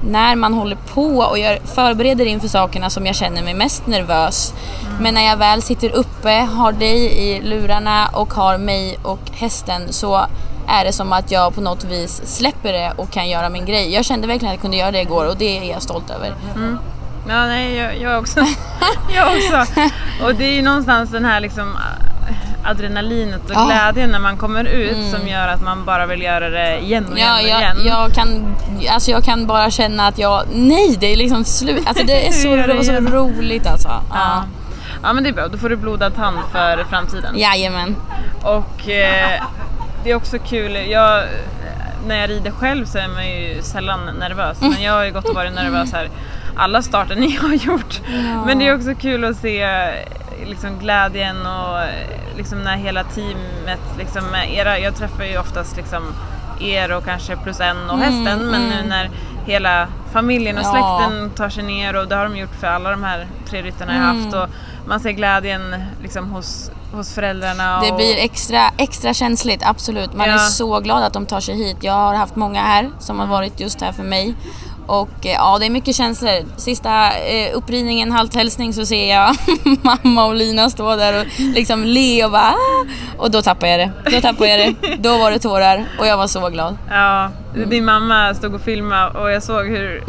när 0.00 0.36
man 0.36 0.54
håller 0.54 0.76
på 0.76 1.18
och 1.18 1.38
gör, 1.38 1.58
förbereder 1.64 2.26
inför 2.26 2.48
sakerna 2.48 2.90
som 2.90 3.06
jag 3.06 3.14
känner 3.14 3.42
mig 3.42 3.54
mest 3.54 3.86
nervös. 3.86 4.54
Men 5.00 5.14
när 5.14 5.26
jag 5.26 5.36
väl 5.36 5.62
sitter 5.62 5.90
uppe, 5.90 6.30
har 6.30 6.72
dig 6.72 7.18
i 7.28 7.40
lurarna 7.42 8.08
och 8.12 8.34
har 8.34 8.58
mig 8.58 8.98
och 9.02 9.20
hästen 9.32 9.92
så 9.92 10.26
är 10.68 10.84
det 10.84 10.92
som 10.92 11.12
att 11.12 11.30
jag 11.30 11.54
på 11.54 11.60
något 11.60 11.84
vis 11.84 12.22
släpper 12.24 12.72
det 12.72 12.92
och 12.96 13.10
kan 13.10 13.28
göra 13.28 13.48
min 13.48 13.64
grej. 13.64 13.94
Jag 13.94 14.04
kände 14.04 14.26
verkligen 14.26 14.50
att 14.50 14.56
jag 14.56 14.62
kunde 14.62 14.76
göra 14.76 14.90
det 14.90 15.00
igår 15.00 15.28
och 15.28 15.36
det 15.36 15.58
är 15.58 15.70
jag 15.70 15.82
stolt 15.82 16.10
över. 16.10 16.34
Ja, 17.28 17.46
nej, 17.46 17.74
jag, 17.76 18.00
jag 18.00 18.18
också. 18.18 18.40
jag 19.14 19.28
också. 19.28 19.72
Och 20.24 20.34
det 20.34 20.44
är 20.44 20.52
ju 20.52 20.62
någonstans 20.62 21.10
den 21.10 21.24
här 21.24 21.40
liksom 21.40 21.76
adrenalinet 22.66 23.44
och 23.44 23.50
Ja. 23.54 23.64
Mm. 23.64 23.66
glädjen 23.68 24.10
när 24.10 24.18
man 24.18 24.36
kommer 24.36 24.64
ut 24.64 25.10
som 25.10 25.28
gör 25.28 25.48
att 25.48 25.62
man 25.62 25.84
bara 25.84 26.06
vill 26.06 26.22
göra 26.22 26.48
det 26.50 26.78
igen 26.78 27.06
och 27.12 27.18
igen 27.18 27.28
Ja, 27.28 27.34
och 27.42 27.48
jag, 27.48 27.60
igen. 27.60 27.76
jag, 27.86 28.12
kan, 28.12 28.56
alltså 28.90 29.10
jag 29.10 29.24
kan 29.24 29.46
bara 29.46 29.70
känna 29.70 30.06
att 30.06 30.18
jag, 30.18 30.42
nej 30.52 30.96
det 31.00 31.06
är 31.12 31.16
liksom 31.16 31.44
slut. 31.44 31.86
Alltså 31.86 32.04
det 32.04 32.26
är 32.28 32.32
så, 32.78 32.82
så 32.84 32.92
igen. 32.92 33.08
roligt 33.12 33.66
alltså. 33.66 33.88
ja. 33.88 34.02
Ja. 34.14 34.44
ja, 35.02 35.12
men 35.12 35.22
det 35.24 35.28
är 35.30 35.34
bra. 35.34 35.48
Då 35.48 35.58
får 35.58 35.68
du 35.68 35.76
blodad 35.76 36.14
tand 36.14 36.38
för 36.52 36.84
framtiden. 36.84 37.38
Jajamän. 37.38 37.96
Och 38.42 38.88
eh, 38.88 39.42
det 40.04 40.10
är 40.10 40.14
också 40.14 40.38
kul, 40.38 40.74
jag, 40.90 41.22
när 42.06 42.16
jag 42.20 42.30
rider 42.30 42.50
själv 42.50 42.84
så 42.86 42.98
är 42.98 43.08
man 43.08 43.26
ju 43.30 43.62
sällan 43.62 44.00
nervös. 44.18 44.60
Men 44.60 44.82
jag 44.82 44.92
har 44.92 45.04
ju 45.04 45.12
gått 45.12 45.28
och 45.28 45.34
varit 45.34 45.54
nervös 45.54 45.92
här 45.92 46.08
alla 46.58 46.82
starter 46.82 47.16
ni 47.16 47.36
har 47.42 47.54
gjort. 47.54 48.00
Men 48.46 48.58
det 48.58 48.68
är 48.68 48.74
också 48.74 48.94
kul 48.94 49.24
att 49.24 49.36
se 49.36 49.68
liksom 50.46 50.78
glädjen 50.78 51.46
och 51.46 51.78
liksom 52.36 52.62
när 52.62 52.76
hela 52.76 53.04
teamet 53.04 53.80
liksom 53.98 54.22
era, 54.48 54.78
jag 54.78 54.96
träffar 54.96 55.24
ju 55.24 55.38
oftast 55.38 55.76
liksom 55.76 56.14
er 56.60 56.92
och 56.92 57.04
kanske 57.04 57.36
plus 57.36 57.60
en 57.60 57.90
och 57.90 57.98
hästen 57.98 58.50
men 58.50 58.68
nu 58.68 58.88
när 58.88 59.10
hela 59.46 59.88
familjen 60.12 60.58
och 60.58 60.64
Ja. 60.64 60.70
släkten 60.70 61.30
tar 61.30 61.48
sig 61.48 61.62
ner 61.62 61.96
och 61.96 62.08
det 62.08 62.16
har 62.16 62.24
de 62.24 62.36
gjort 62.36 62.54
för 62.60 62.66
alla 62.66 62.90
de 62.90 63.04
här 63.04 63.26
tre 63.48 63.62
ryttarna 63.62 63.94
jag 63.94 64.02
haft 64.02 64.34
och 64.34 64.48
man 64.88 65.00
ser 65.00 65.10
glädjen 65.10 65.74
liksom 66.02 66.30
hos 66.30 66.70
hos 66.92 67.14
föräldrarna. 67.14 67.80
Det 67.80 67.90
och... 67.90 67.96
blir 67.96 68.16
extra, 68.16 68.60
extra 68.76 69.14
känsligt, 69.14 69.62
absolut. 69.66 70.14
Man 70.14 70.28
Ja. 70.28 70.34
är 70.34 70.38
så 70.38 70.80
glad 70.80 71.02
att 71.02 71.12
de 71.12 71.26
tar 71.26 71.40
sig 71.40 71.54
hit. 71.56 71.76
Jag 71.80 71.92
har 71.92 72.14
haft 72.14 72.36
många 72.36 72.62
här 72.62 72.90
som 72.98 73.18
har 73.18 73.26
varit 73.26 73.60
just 73.60 73.80
här 73.80 73.92
för 73.92 74.02
mig. 74.02 74.34
Och 74.86 75.26
eh, 75.26 75.32
ja, 75.32 75.56
det 75.60 75.66
är 75.66 75.70
mycket 75.70 75.96
känslor. 75.96 76.44
Sista 76.56 77.10
eh, 77.12 77.50
uppridningen, 77.56 78.12
halthälsning, 78.12 78.72
så 78.72 78.86
ser 78.86 79.10
jag 79.14 79.36
mamma 80.04 80.24
och 80.26 80.34
Lina 80.34 80.70
stå 80.70 80.96
där 80.96 81.20
och 81.20 81.26
liksom 81.38 81.84
le 81.84 82.24
och 82.24 82.30
bara 82.30 82.42
"Ah!" 82.42 82.86
Och 83.18 83.30
då 83.30 83.42
tappade 83.42 83.70
jag 83.72 83.80
det. 83.80 84.10
Då 84.10 84.20
tappade 84.20 84.50
jag 84.56 84.74
det. 84.80 84.96
Då 84.98 85.18
var 85.18 85.30
det 85.30 85.38
tårar 85.38 85.84
och 85.98 86.06
jag 86.06 86.16
var 86.16 86.26
så 86.26 86.48
glad. 86.48 86.76
Ja, 86.90 87.30
din 87.66 87.84
mamma 87.84 88.34
stod 88.34 88.54
och 88.54 88.60
filmade 88.60 89.18
och 89.18 89.30
jag 89.32 89.42
såg 89.42 89.66
hur 89.66 90.04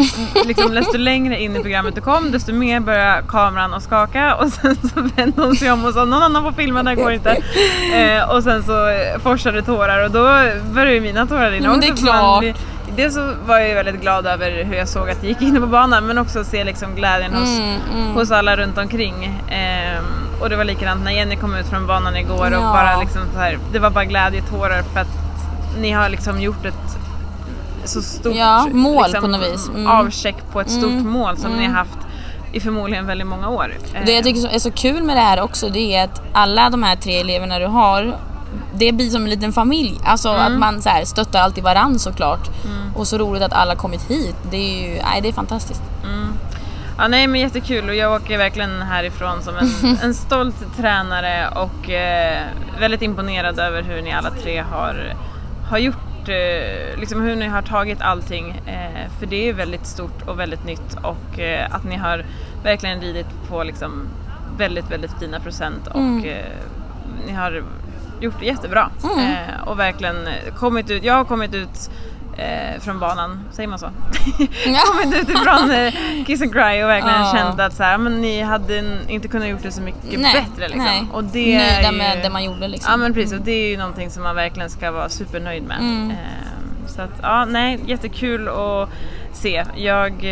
liksom, 0.45 0.73
desto 0.73 0.97
längre 0.97 1.41
in 1.41 1.55
i 1.55 1.59
programmet 1.59 1.95
du 1.95 2.01
kom 2.01 2.31
desto 2.31 2.53
mer 2.53 2.79
började 2.79 3.23
kameran 3.27 3.73
att 3.73 3.83
skaka 3.83 4.35
och 4.35 4.47
sen 4.49 4.75
så 4.75 5.01
vände 5.15 5.41
hon 5.41 5.55
sig 5.55 5.71
om 5.71 5.85
och 5.85 5.93
sa 5.93 6.05
någon 6.05 6.23
annan 6.23 6.43
får 6.43 6.51
filma, 6.51 6.83
det 6.83 6.89
här 6.89 6.95
går 6.95 7.11
inte. 7.11 7.41
Eh, 7.95 8.29
och 8.35 8.43
sen 8.43 8.63
så 8.63 8.73
forsade 9.23 9.61
tårar 9.61 10.03
och 10.05 10.11
då 10.11 10.23
började 10.73 10.99
mina 10.99 11.27
tårar 11.27 11.51
rinna 11.51 11.69
Men 11.69 11.79
det 11.79 11.87
är 11.87 11.91
också, 11.91 12.05
klart. 12.05 12.43
Dels 12.97 13.13
så 13.15 13.33
var 13.45 13.57
jag 13.59 13.67
ju 13.69 13.73
väldigt 13.75 14.01
glad 14.01 14.25
över 14.27 14.63
hur 14.63 14.73
jag 14.75 14.87
såg 14.87 15.09
att 15.09 15.21
det 15.21 15.27
gick 15.27 15.41
inne 15.41 15.59
på 15.59 15.67
banan 15.67 16.05
men 16.07 16.17
också 16.17 16.43
se 16.43 16.63
liksom 16.63 16.95
glädjen 16.95 17.33
hos, 17.33 17.59
Mm, 17.59 18.13
hos 18.15 18.31
alla 18.31 18.57
runt 18.57 18.77
omkring. 18.77 19.41
Ehm, 19.49 20.03
och 20.41 20.49
det 20.49 20.55
var 20.55 20.63
likadant 20.63 21.03
när 21.03 21.11
Jenny 21.11 21.35
kom 21.35 21.55
ut 21.55 21.65
från 21.67 21.87
banan 21.87 22.15
igår 22.15 22.45
och 22.47 22.53
Ja. 22.63 22.71
bara 22.73 22.99
liksom 22.99 23.21
så 23.33 23.39
här, 23.39 23.59
det 23.73 23.79
var 23.79 23.89
bara 23.89 24.05
glädjetårar 24.05 24.81
för 24.93 24.99
att 24.99 25.07
ni 25.79 25.91
har 25.91 26.09
liksom 26.09 26.41
gjort 26.41 26.65
ett 26.65 26.97
så 27.85 28.01
stort 28.01 28.35
Ja, 28.35 28.67
mål 28.71 29.13
på 29.21 29.27
något 29.27 29.53
vis. 29.53 29.69
Mm. 29.69 29.87
avcheck 29.87 30.35
på 30.51 30.61
ett 30.61 30.69
stort 30.71 30.91
Mm, 30.91 31.09
mål 31.11 31.37
som 31.37 31.51
ni 31.51 31.57
mm. 31.63 31.71
har 31.71 31.77
haft 31.79 31.97
i 32.51 32.59
förmodligen 32.59 33.05
väldigt 33.07 33.27
många 33.27 33.49
år. 33.49 33.71
Det 34.05 34.11
jag 34.11 34.23
tycker 34.23 34.55
är 34.55 34.59
så 34.59 34.71
kul 34.71 35.03
med 35.03 35.15
det 35.17 35.21
här 35.21 35.41
också 35.41 35.69
det 35.69 35.95
är 35.95 36.03
att 36.03 36.21
alla 36.33 36.69
de 36.69 36.83
här 36.83 36.95
tre 36.95 37.19
eleverna 37.19 37.59
du 37.59 37.65
har 37.65 38.17
det 38.73 38.91
blir 38.91 39.09
som 39.09 39.23
en 39.23 39.29
liten 39.29 39.53
familj. 39.53 39.99
Alltså 40.03 40.29
Mm. 40.29 40.41
att 40.53 40.59
man 40.59 40.81
så 40.81 40.89
här 40.89 41.05
stöttar 41.05 41.39
alltid 41.39 41.63
varann 41.63 41.99
såklart. 41.99 42.49
Och 42.95 43.07
så 43.07 43.17
roligt 43.17 43.43
att 43.43 43.53
alla 43.53 43.75
kommit 43.75 44.01
hit. 44.11 44.35
Det 44.51 44.57
är 44.57 44.87
ju, 44.89 45.01
nej 45.03 45.21
det 45.21 45.27
är 45.29 45.33
fantastiskt. 45.33 45.81
Ja, 46.99 47.07
nej 47.07 47.27
men 47.27 47.41
jättekul 47.41 47.89
och 47.89 47.95
jag 47.95 48.13
åker 48.21 48.37
verkligen 48.37 48.81
härifrån 48.81 49.41
som 49.43 49.55
en, 49.57 49.97
en 50.03 50.13
stolt 50.13 50.55
tränare 50.77 51.47
och 51.55 51.89
eh, 51.89 52.43
väldigt 52.79 53.01
imponerad 53.01 53.59
över 53.59 53.83
hur 53.83 54.01
ni 54.01 54.13
alla 54.13 54.29
tre 54.31 54.63
har, 54.71 55.13
har 55.69 55.77
gjort, 55.77 56.29
eh, 56.29 56.99
liksom 56.99 57.21
hur 57.21 57.35
ni 57.35 57.47
har 57.47 57.61
tagit 57.61 58.01
allting. 58.01 58.49
Eh, 58.65 59.11
för 59.19 59.25
det 59.25 59.49
är 59.49 59.53
väldigt 59.53 59.85
stort 59.85 60.21
och 60.27 60.39
väldigt 60.39 60.65
nytt 60.65 60.97
och 61.03 61.39
eh, 61.39 61.75
att 61.75 61.83
ni 61.83 61.95
har 61.95 62.25
verkligen 62.63 63.01
ridit 63.01 63.27
på 63.49 63.63
liksom 63.63 64.07
väldigt, 64.57 64.91
väldigt 64.91 65.11
fina 65.19 65.39
procent 65.39 65.87
och 65.87 66.25
eh, 66.25 66.45
ni 67.27 67.33
har 67.33 67.63
gjort 68.21 68.39
det 68.39 68.45
jättebra. 68.45 68.89
Eh, 69.03 69.67
och 69.67 69.79
verkligen 69.79 70.15
kommit 70.55 70.89
ut, 70.89 71.03
jag 71.03 71.13
har 71.13 71.25
kommit 71.25 71.53
ut 71.53 71.89
eh, 72.37 72.81
från 72.81 72.99
banan, 72.99 73.39
säger 73.51 73.69
man 73.69 73.79
så? 73.79 73.85
kommit 74.91 75.15
ut 75.21 75.29
ifrån 75.29 75.71
eh, 75.71 75.93
Kiss 76.25 76.41
and 76.41 76.51
Cry 76.53 76.83
och 76.83 76.89
verkligen 76.89 77.21
Ja. 77.21 77.33
känt 77.35 77.59
att 77.59 77.73
så 77.73 77.83
här, 77.83 77.97
men 77.97 78.21
ni 78.21 78.41
hade 78.41 78.83
inte 79.07 79.27
kunnat 79.27 79.47
gjort 79.47 79.63
det 79.63 79.71
så 79.71 79.81
mycket 79.81 80.19
Nej, 80.19 80.33
bättre. 80.33 80.67
Liksom. 80.67 80.83
nej. 80.83 81.07
Och 81.13 81.23
det 81.23 81.55
är 81.55 81.73
Nöjda 81.73 81.91
ju, 81.91 81.97
med 81.97 82.19
det 82.23 82.29
man 82.29 82.43
gjorde 82.43 82.67
liksom. 82.67 82.91
Ja 82.91 82.97
men 82.97 83.13
precis 83.13 83.33
och 83.33 83.41
det 83.45 83.51
är 83.51 83.69
ju 83.69 83.77
någonting 83.77 84.09
som 84.09 84.23
man 84.23 84.35
verkligen 84.35 84.69
ska 84.69 84.91
vara 84.91 85.09
supernöjd 85.09 85.63
med. 85.63 85.77
Mm. 85.79 86.11
Eh, 86.11 86.17
så 86.87 87.01
att 87.01 87.19
ja, 87.21 87.45
nej 87.45 87.79
jättekul 87.85 88.47
att 88.47 88.89
se. 89.33 89.63
Jag 89.75 90.25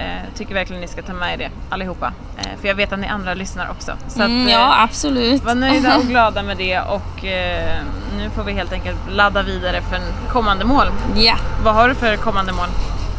eh, 0.00 0.36
tycker 0.38 0.54
verkligen 0.54 0.80
ni 0.82 0.88
ska 0.88 1.02
ta 1.02 1.12
med 1.12 1.32
er 1.34 1.38
det 1.38 1.50
allihopa. 1.70 2.12
Eh, 2.38 2.60
för 2.60 2.68
jag 2.68 2.74
vet 2.74 2.92
att 2.92 2.98
ni 2.98 3.06
andra 3.06 3.34
lyssnar 3.34 3.70
också. 3.70 3.92
Så 4.08 4.22
Mm, 4.22 4.42
att, 4.42 4.48
eh, 4.48 4.52
ja 4.52 4.82
absolut. 4.82 5.44
var 5.44 5.54
nöjda 5.54 5.96
och 5.96 6.02
glada 6.08 6.42
med 6.42 6.56
det 6.56 6.80
och 6.80 7.24
eh, 7.24 7.78
nu 8.18 8.30
får 8.30 8.44
vi 8.44 8.52
helt 8.52 8.72
enkelt 8.72 8.98
ladda 9.10 9.42
vidare 9.42 9.80
för 9.82 9.98
kommande 10.32 10.64
mål. 10.64 10.86
Ja. 11.16 11.36
Vad 11.64 11.74
har 11.74 11.88
du 11.88 11.94
för 11.94 12.16
kommande 12.16 12.52
mål? 12.52 12.68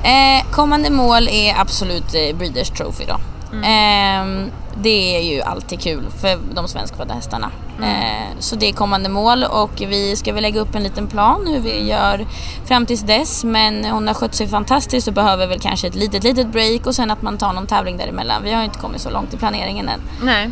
Eh, 0.04 0.52
kommande 0.52 0.90
mål 0.90 1.28
är 1.28 1.56
absolut 1.60 2.14
eh, 2.16 2.36
Breeders 2.38 2.70
Trophy 2.70 3.06
då. 3.06 3.18
Eh, 3.64 4.52
det 4.78 5.18
är 5.18 5.22
ju 5.22 5.42
alltid 5.42 5.80
kul 5.80 6.04
för 6.22 6.40
de 6.56 6.68
svenskfödda 6.68 7.14
hästarna. 7.14 7.52
Eh, 7.82 8.40
så 8.40 8.56
det 8.56 8.70
är 8.70 8.74
kommande 8.74 9.10
mål 9.10 9.44
och 9.44 9.72
vi 9.78 10.16
ska 10.16 10.34
väl 10.34 10.42
lägga 10.42 10.60
upp 10.62 10.76
en 10.76 10.84
liten 10.84 11.08
plan 11.08 11.48
hur 11.48 11.60
vi 11.60 11.88
gör 11.88 12.26
fram 12.66 12.86
tills 12.86 13.02
dess. 13.02 13.44
Men 13.44 13.86
hon 13.86 14.08
har 14.08 14.14
skött 14.14 14.36
sig 14.36 14.48
fantastiskt 14.48 15.08
och 15.08 15.14
behöver 15.14 15.48
väl 15.48 15.60
kanske 15.60 15.88
ett 15.88 15.96
litet, 15.96 16.24
litet 16.24 16.48
break 16.48 16.88
och 16.88 16.96
sen 16.96 17.12
att 17.12 17.22
man 17.22 17.38
tar 17.38 17.54
någon 17.54 17.68
tävling 17.68 17.98
däremellan. 17.98 18.44
Vi 18.44 18.52
har 18.52 18.60
ju 18.60 18.66
inte 18.66 18.80
kommit 18.80 19.02
så 19.02 19.10
långt 19.10 19.34
i 19.34 19.38
planeringen 19.38 19.90
än. 19.90 20.02
Nej. 20.22 20.52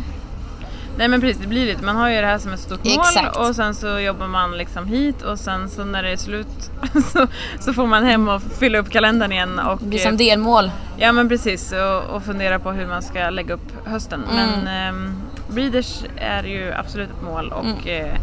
Nej 0.98 1.08
men 1.08 1.20
precis, 1.20 1.42
det 1.42 1.48
blir 1.48 1.66
lite. 1.66 1.84
Man 1.84 1.96
har 1.96 2.10
ju 2.10 2.20
det 2.20 2.26
här 2.26 2.38
som 2.38 2.52
ett 2.52 2.60
stort 2.60 2.84
mål 2.84 2.94
Exakt. 2.94 3.36
och 3.36 3.56
sen 3.56 3.74
så 3.74 3.98
jobbar 3.98 4.26
man 4.26 4.58
liksom 4.58 4.86
hit 4.86 5.22
och 5.22 5.38
sen 5.38 5.70
så 5.70 5.84
när 5.84 6.02
det 6.02 6.10
är 6.10 6.16
slut 6.16 6.70
så, 7.12 7.26
så 7.60 7.72
får 7.72 7.86
man 7.86 8.04
hem 8.04 8.28
och 8.28 8.42
fylla 8.42 8.78
upp 8.78 8.90
kalendern 8.90 9.32
igen 9.32 9.58
och 9.58 9.78
Det 9.78 9.86
blir 9.86 9.98
som 9.98 10.12
eh, 10.12 10.18
delmål. 10.18 10.70
Ja 10.96 11.12
men 11.12 11.28
precis 11.28 11.72
och, 11.72 12.14
och 12.16 12.22
fundera 12.22 12.58
på 12.58 12.72
hur 12.72 12.86
man 12.86 13.02
ska 13.02 13.30
lägga 13.30 13.54
upp 13.54 13.86
hösten. 13.86 14.24
Mm. 14.32 14.50
Men 14.50 14.66
ehm, 14.66 15.22
Breeders 15.48 16.02
är 16.16 16.42
ju 16.42 16.72
absolut 16.72 17.10
ett 17.10 17.22
mål 17.22 17.52
och 17.52 17.88
eh, 17.88 18.14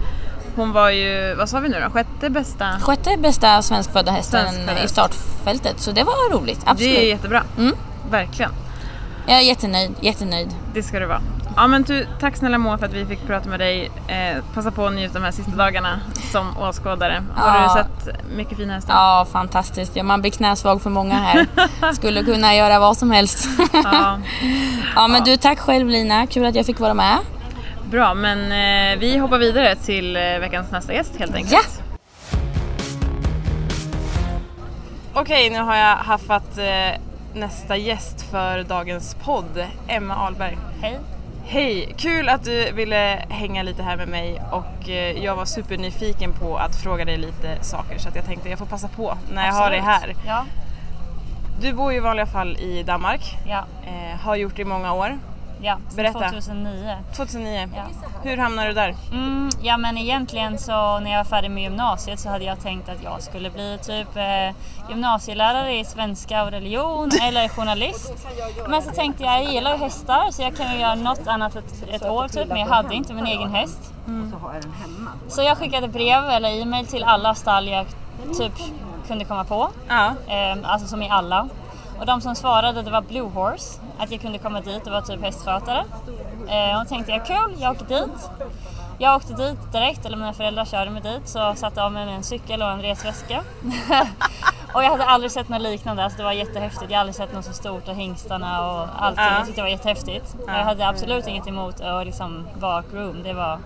hon 0.55 0.71
var 0.71 0.89
ju, 0.89 1.35
vad 1.35 1.49
sa 1.49 1.59
vi 1.59 1.69
nu 1.69 1.77
då, 1.85 1.91
sjätte 1.91 2.29
bästa? 2.29 2.69
Sjätte 2.81 3.17
bästa 3.17 3.61
svenskfödda 3.61 4.11
hästen 4.11 4.41
Svenskfödda 4.41 4.83
i 4.83 4.87
startfältet 4.87 5.79
så 5.79 5.91
det 5.91 6.03
var 6.03 6.33
roligt. 6.33 6.59
Absolut. 6.65 6.93
Det 6.93 7.05
är 7.05 7.07
jättebra. 7.07 7.43
Mm. 7.57 7.75
Verkligen. 8.11 8.51
Jag 9.27 9.37
är 9.37 9.41
jättenöjd, 9.41 9.91
jättenöjd. 10.01 10.49
Det 10.73 10.83
ska 10.83 10.99
du 10.99 11.05
vara. 11.05 11.21
Ja 11.55 11.67
men 11.67 11.84
du, 11.84 12.08
tack 12.20 12.36
snälla 12.36 12.58
Moa 12.58 12.77
för 12.77 12.86
att 12.86 12.93
vi 12.93 13.05
fick 13.05 13.27
prata 13.27 13.50
med 13.50 13.60
dig. 13.60 13.91
Eh, 14.08 14.43
passa 14.53 14.72
på 14.72 14.86
att 14.86 14.93
njuta 14.93 15.13
de 15.13 15.24
här 15.25 15.31
sista 15.31 15.51
dagarna 15.51 16.00
som 16.31 16.58
åskådare. 16.58 17.24
Har 17.36 17.55
Ja. 17.60 17.63
du 17.63 17.84
sett 18.10 18.15
mycket 18.36 18.58
fina 18.58 18.74
hästar? 18.74 18.93
Ja, 18.93 19.27
fantastiskt. 19.31 19.96
Ja, 19.96 20.03
man 20.03 20.22
blir 20.22 20.31
knäsvag 20.31 20.81
för 20.81 20.89
många 20.89 21.15
här. 21.15 21.48
Skulle 21.93 22.24
kunna 22.24 22.55
göra 22.55 22.79
vad 22.79 22.98
som 22.98 23.12
helst. 23.12 23.48
Ja, 23.74 24.20
ja, 24.96 25.08
men 25.08 25.24
du, 25.24 25.38
tack 25.38 25.60
själv 25.60 25.88
Lina. 25.89 26.27
Kul 26.27 26.46
att 26.46 26.55
jag 26.55 26.65
fick 26.65 26.79
vara 26.79 26.93
med. 26.93 27.17
Bra, 27.86 28.13
men 28.13 28.39
eh, 28.93 29.00
vi 29.00 29.17
hoppar 29.17 29.38
vidare 29.38 29.75
till 29.75 30.15
eh, 30.15 30.22
veckans 30.22 30.72
nästa 30.72 30.93
gäst 30.93 31.12
helt 31.20 31.36
enkelt. 31.36 31.81
Okej, 35.13 35.50
nu 35.50 35.60
har 35.60 35.75
jag 35.75 35.96
haffat 35.96 36.58
eh, 36.58 37.00
nästa 37.34 37.77
gäst 37.77 38.31
för 38.31 38.63
dagens 38.63 39.15
podd, 39.25 39.65
Emma 39.88 40.15
Ahlberg. 40.15 40.58
Hej. 40.81 41.00
Hej! 41.45 41.93
Kul 41.98 42.29
att 42.29 42.43
du 42.43 42.71
ville 42.71 43.25
hänga 43.29 43.63
lite 43.63 43.83
här 43.83 43.98
med 43.98 44.07
mig 44.07 44.41
och 44.51 44.89
eh, 44.89 45.24
jag 45.24 45.36
var 45.36 45.45
supernyfiken 45.45 46.33
på 46.33 46.57
att 46.57 46.75
fråga 46.75 47.05
dig 47.05 47.17
lite 47.17 47.63
saker 47.63 47.98
så 47.98 48.10
att 48.10 48.15
jag 48.15 48.25
tänkte 48.25 48.50
jag 48.50 48.60
får 48.60 48.65
passa 48.65 48.88
på 48.88 49.17
när 49.33 49.45
jag 49.45 49.53
har 49.53 49.69
dig 49.69 49.79
här. 49.79 50.15
Ja. 50.27 50.45
Du 51.62 51.74
bor 51.74 51.91
ju 51.91 51.98
i 51.98 52.01
vanliga 52.01 52.25
fall 52.25 52.57
i 52.57 52.83
Danmark, 52.83 53.38
Ja. 53.48 53.65
eh, 53.86 54.19
har 54.19 54.36
gjort 54.36 54.55
det 54.55 54.62
i 54.62 54.65
många 54.65 54.93
år. 54.93 55.17
Ja. 55.63 55.77
Berätta. 55.96 56.20
2009. 56.20 56.98
2009. 57.15 57.70
Ja. 57.75 57.84
Hur 58.24 58.38
hamnade 58.38 58.68
du 58.68 58.74
där? 58.74 58.96
Mm, 59.12 59.50
ja 59.62 59.77
men 59.77 59.98
egentligen 59.98 60.58
så 60.58 61.00
när 61.00 61.12
jag 61.12 61.18
var 61.18 61.24
färdig 61.24 61.51
med 61.51 61.63
gymnasiet 61.63 62.20
så 62.20 62.30
hade 62.30 62.46
jag 62.46 62.60
tänkt 62.60 62.89
att 62.89 63.03
jag 63.03 63.24
skulle 63.24 63.50
bli 63.50 63.77
typ 63.82 64.15
eh, 64.15 64.56
gymnasielärare 64.89 65.80
i 65.80 65.86
svenska 65.86 66.44
och 66.44 66.51
religion 66.51 67.10
eller 67.22 67.48
journalist. 67.48 68.13
Men 68.70 68.82
så 68.82 68.91
tänkte 68.91 69.24
jag, 69.24 69.44
jag 69.44 69.53
gillar 69.53 69.72
ju 69.72 69.77
hästar 69.77 70.32
så 70.32 70.41
jag 70.41 70.56
kan 70.56 70.74
ju 70.74 70.80
göra 70.80 70.96
något 70.96 71.27
annat 71.27 71.56
ett, 71.56 71.89
ett 71.89 72.06
år 72.06 72.27
typ 72.27 72.48
men 72.48 72.60
jag 72.60 72.68
hade 72.68 72.96
inte 72.96 73.13
min 73.13 73.27
egen 73.27 73.51
häst. 73.56 73.94
Så 75.27 75.41
jag 75.41 75.58
skickade 75.58 75.88
brev 75.88 76.24
eller 76.24 76.62
e-mail 76.62 76.88
till 76.88 77.03
alla 77.03 77.36
stall 77.36 77.68
jag 77.68 77.86
typ 78.38 78.53
kunde 79.08 79.25
komma 79.25 79.44
på. 79.44 79.70
Ja. 79.88 80.13
Eh, 80.27 80.58
alltså 80.63 80.88
som 80.88 81.03
i 81.03 81.10
alla. 81.10 81.48
Och 82.01 82.08
de 82.08 82.22
som 82.22 82.36
svarade 82.36 82.81
det 82.81 82.91
var 82.91 83.01
Blue 83.01 83.29
Horse, 83.29 83.79
att 83.98 84.12
jag 84.12 84.22
kunde 84.22 84.38
komma 84.38 84.62
dit 84.62 84.86
och 84.86 84.91
vara 84.91 85.01
typ 85.01 85.22
hästskötare. 85.22 85.86
Eh, 86.48 86.81
och 86.81 86.88
tänkte 86.88 87.12
jag 87.12 87.25
kul, 87.25 87.55
jag 87.60 87.72
åker 87.72 87.86
dit. 87.86 88.29
Jag 88.98 89.15
åkte 89.15 89.34
dit 89.34 89.72
direkt, 89.72 90.05
eller 90.05 90.17
mina 90.17 90.34
föräldrar 90.34 90.65
körde 90.65 90.91
mig 90.91 91.01
dit, 91.01 91.27
så 91.29 91.53
satte 91.55 91.84
av 91.84 91.91
mig 91.91 92.05
med 92.05 92.15
en 92.15 92.24
cykel 92.24 92.62
och 92.62 92.67
en 92.67 92.81
resväska. 92.81 93.43
och 94.74 94.84
jag 94.84 94.89
hade 94.89 95.05
aldrig 95.05 95.31
sett 95.31 95.50
något 95.50 95.62
liknande, 95.62 96.03
alltså 96.03 96.17
det 96.17 96.24
var 96.24 96.31
jättehäftigt. 96.31 96.91
Jag 96.91 96.98
hade 96.98 97.00
aldrig 97.00 97.15
sett 97.15 97.34
något 97.34 97.46
så 97.46 97.53
stort 97.53 97.88
och 97.88 97.96
hingstarna 97.96 98.72
och 98.72 98.88
allting. 98.98 99.24
Ja. 99.24 99.38
Jag 99.38 99.46
tyckte 99.46 99.62
det 99.62 99.65
var 99.65 99.70
jättehäftigt. 99.70 100.36
Och 100.43 100.50
jag 100.50 100.63
hade 100.63 100.88
absolut 100.88 101.27
inget 101.27 101.48
emot 101.48 101.81
att 101.81 102.05
liksom 102.05 102.48
vara 102.60 102.84
groom, 102.91 103.24
det 103.24 103.34
var, 103.34 103.60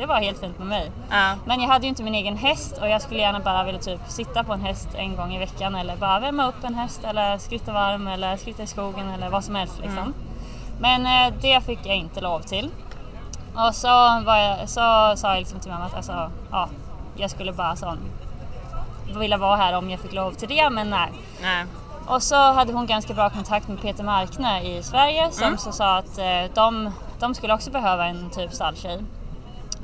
det 0.00 0.06
var 0.06 0.20
helt 0.20 0.40
fint 0.40 0.58
med 0.58 0.66
mig. 0.66 0.90
Ja. 1.10 1.34
Men 1.44 1.60
jag 1.60 1.68
hade 1.68 1.82
ju 1.84 1.88
inte 1.88 2.02
min 2.02 2.14
egen 2.14 2.36
häst 2.36 2.78
och 2.80 2.88
jag 2.88 3.02
skulle 3.02 3.20
gärna 3.20 3.40
bara 3.40 3.64
vilja 3.64 3.80
typ 3.80 4.00
sitta 4.08 4.44
på 4.44 4.52
en 4.52 4.60
häst 4.60 4.88
en 4.94 5.16
gång 5.16 5.34
i 5.34 5.38
veckan 5.38 5.74
eller 5.74 5.96
bara 5.96 6.20
värma 6.20 6.48
upp 6.48 6.64
en 6.64 6.74
häst 6.74 7.00
eller 7.04 7.38
skritta 7.38 7.72
varm 7.72 8.08
eller 8.08 8.36
skritta 8.36 8.62
i 8.62 8.66
skogen 8.66 9.10
eller 9.10 9.30
vad 9.30 9.44
som 9.44 9.54
helst 9.54 9.78
liksom. 9.82 10.14
Men 10.80 11.06
eh, 11.06 11.34
det 11.40 11.60
fick 11.60 11.78
jag 11.86 11.96
inte 11.96 12.20
lov 12.20 12.40
till. 12.40 12.70
Och 13.54 13.74
så, 13.74 13.86
jag, 14.26 14.68
så 14.68 15.12
sa 15.16 15.28
jag 15.28 15.38
liksom 15.38 15.60
till 15.60 15.70
mamma 15.70 15.84
att 15.84 15.94
alltså, 15.96 16.30
ja, 16.50 16.68
jag 17.16 17.30
skulle 17.30 17.52
bara 17.52 17.76
sån, 17.76 17.98
vilja 19.18 19.36
vara 19.36 19.56
här 19.56 19.76
om 19.76 19.90
jag 19.90 20.00
fick 20.00 20.12
lov 20.12 20.32
till 20.32 20.48
det 20.48 20.70
men 20.70 20.90
nej. 20.90 21.08
Nej. 21.42 21.64
Och 22.06 22.22
så 22.22 22.52
hade 22.52 22.72
hon 22.72 22.86
ganska 22.86 23.14
bra 23.14 23.30
kontakt 23.30 23.68
med 23.68 23.82
Peter 23.82 24.04
Markne 24.04 24.62
i 24.62 24.82
Sverige 24.82 25.30
som 25.30 25.44
Mm. 25.46 25.58
så 25.58 25.72
sa 25.72 25.96
att 25.96 26.18
eh, 26.18 26.54
de 26.54 26.90
de 27.18 27.34
skulle 27.34 27.54
också 27.54 27.70
behöva 27.70 28.06
en 28.06 28.30
typ 28.30 28.52
stalltjej. 28.54 28.98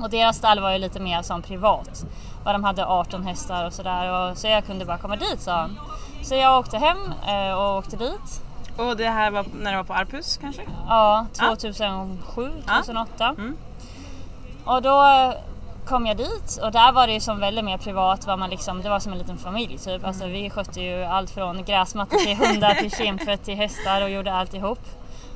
Och 0.01 0.11
deras 0.11 0.37
stall 0.37 0.61
var 0.61 0.73
ju 0.73 0.79
lite 0.79 1.01
mer 1.01 1.23
som 1.23 1.43
privat. 1.43 2.05
Bara 2.45 2.53
de 2.53 2.65
hade 2.65 2.87
18 2.87 3.23
hästar 3.23 3.67
och 3.67 3.73
sådär. 3.73 4.35
Så 4.35 4.47
jag 4.47 4.67
kunde 4.67 4.85
bara 4.85 4.99
komma 4.99 5.17
dit 5.17 5.41
sa 5.41 5.53
han. 5.53 5.79
Så 6.23 6.35
jag 6.35 6.59
åkte 6.59 6.79
hem 6.79 6.99
eh, 7.29 7.53
och 7.53 7.79
åkte 7.79 7.97
dit. 7.97 8.43
Och 8.77 8.97
det 8.97 9.09
här 9.09 9.31
var 9.31 9.47
när 9.55 9.71
det 9.71 9.77
var 9.77 9.85
på 9.85 9.95
Arpus 9.95 10.37
kanske? 10.37 10.63
Ja, 10.89 11.27
2007, 11.39 12.51
2008. 12.67 13.35
Mm. 13.39 13.57
Och 14.65 14.83
då 14.83 15.03
eh, 15.05 15.33
kom 15.87 16.07
jag 16.07 16.17
dit 16.17 16.59
och 16.63 16.73
där 16.73 16.93
var 16.93 17.07
det 17.07 17.13
ju 17.13 17.21
som 17.21 17.41
väldigt 17.41 17.65
mer 17.65 17.79
privat. 17.79 18.27
Var 18.27 18.37
man 18.37 18.51
liksom, 18.51 18.83
det 18.83 18.89
var 18.89 19.01
som 19.01 19.13
en 19.13 19.19
liten 19.19 19.39
familj 19.39 19.79
typ. 19.79 19.89
Mm. 19.89 20.05
Alltså, 20.05 20.27
vi 20.27 20.51
skötte 20.51 20.81
ju 20.81 21.05
allt 21.05 21.31
från 21.31 21.65
gräsmatta 21.65 22.17
till 22.17 22.37
hundar 22.37 22.75
till 22.75 22.91
kemtvätt 22.91 23.45
till 23.45 23.57
hästar 23.57 24.03
och 24.03 24.11
gjorde 24.11 24.35
alltihop. 24.35 24.81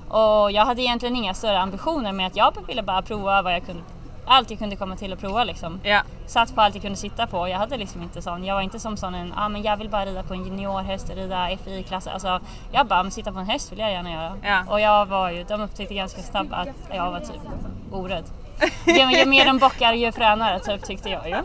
Och 0.09 0.53
jag 0.53 0.65
hade 0.65 0.83
egentligen 0.83 1.17
inga 1.17 1.35
större 1.35 1.59
ambitioner 1.61 2.13
med 2.13 2.27
att 2.27 2.37
jag 2.37 2.67
ville 2.67 2.83
bara 2.83 3.03
prova 3.03 3.43
vad 3.43 3.55
jag 3.55 3.67
kunde 3.67 3.83
allt 4.27 4.51
jag 4.51 4.59
kunde 4.59 4.77
komma 4.77 4.97
till 4.97 5.13
att 5.13 5.21
prova 5.21 5.45
liksom. 5.45 5.81
Ja. 5.83 6.01
Satt 6.27 6.55
på 6.55 6.61
allt 6.61 6.75
jag 6.75 6.83
kunde 6.83 6.97
sitta 6.97 7.27
på. 7.27 7.49
Jag 7.49 7.59
hade 7.59 7.77
liksom 7.77 8.03
inte 8.03 8.23
sån, 8.23 8.45
jag 8.45 8.55
var 8.55 8.63
inte 8.63 8.81
som 8.81 8.97
sån 8.97 9.15
en, 9.15 9.33
ah, 9.37 9.49
men 9.49 9.63
jag 9.63 9.77
vill 9.77 9.89
bara 9.89 10.05
rida 10.07 10.23
på 10.23 10.35
en 10.35 10.45
juniorhäst, 10.45 11.11
rida 11.11 11.49
FI-klasser. 11.65 12.11
Alltså, 12.11 12.41
jag 12.73 12.87
bara, 12.87 13.03
men 13.03 13.13
sitta 13.13 13.33
på 13.33 13.39
en 13.39 13.47
häst 13.47 13.73
vill 13.73 13.79
jag 13.79 13.93
gärna 13.93 14.13
göra. 14.13 14.33
Ja. 14.43 14.65
Och 14.69 14.81
jag 14.81 15.07
var 15.07 15.31
ju, 15.31 15.45
de 15.45 15.61
upptäckte 15.61 15.95
ganska 15.95 16.23
snabbt 16.23 16.53
att 16.53 16.69
jag 16.95 17.11
var 17.11 17.21
typ 17.21 17.41
orädd. 17.93 18.25
ju, 18.87 19.19
ju 19.19 19.27
mer 19.27 19.47
de 19.47 19.59
bockar 19.59 19.93
ju 19.93 20.13
fränare 20.13 20.61
typ 20.61 20.85
tyckte 20.85 21.11
jag 21.11 21.29
ju. 21.29 21.37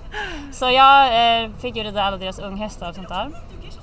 Så 0.51 0.70
jag 0.70 1.44
eh, 1.44 1.50
fick 1.62 1.75
ju 1.75 1.84
rida 1.84 2.03
alla 2.03 2.17
deras 2.17 2.39
unghästar 2.39 2.89
och 2.89 2.96
sånt 2.96 3.10
där. 3.10 3.32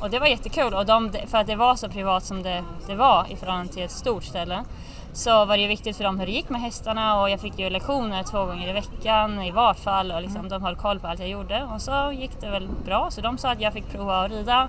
Och 0.02 0.10
det 0.10 0.18
var 0.18 0.26
jättekul 0.26 0.74
och 0.74 0.86
de, 0.86 1.12
för 1.26 1.38
att 1.38 1.46
det 1.46 1.56
var 1.56 1.76
så 1.76 1.88
privat 1.88 2.24
som 2.24 2.42
det, 2.42 2.64
det 2.86 2.94
var 2.94 3.26
i 3.28 3.36
förhållande 3.36 3.72
till 3.72 3.82
ett 3.82 3.90
stort 3.90 4.24
ställe 4.24 4.64
så 5.12 5.44
var 5.44 5.56
det 5.56 5.62
ju 5.62 5.68
viktigt 5.68 5.96
för 5.96 6.04
dem 6.04 6.18
hur 6.18 6.26
det 6.26 6.32
gick 6.32 6.48
med 6.48 6.60
hästarna 6.60 7.20
och 7.20 7.30
jag 7.30 7.40
fick 7.40 7.58
ju 7.58 7.70
lektioner 7.70 8.22
två 8.22 8.44
gånger 8.44 8.68
i 8.68 8.72
veckan 8.72 9.42
i 9.42 9.50
vart 9.50 9.78
fall 9.78 10.12
och 10.12 10.22
liksom, 10.22 10.38
mm. 10.38 10.48
de 10.48 10.62
höll 10.62 10.76
koll 10.76 11.00
på 11.00 11.06
allt 11.06 11.20
jag 11.20 11.28
gjorde 11.28 11.68
och 11.74 11.82
så 11.82 12.12
gick 12.12 12.40
det 12.40 12.50
väl 12.50 12.68
bra 12.84 13.10
så 13.10 13.20
de 13.20 13.38
sa 13.38 13.52
att 13.52 13.60
jag 13.60 13.72
fick 13.72 13.92
prova 13.92 14.24
att 14.24 14.30
rida 14.30 14.68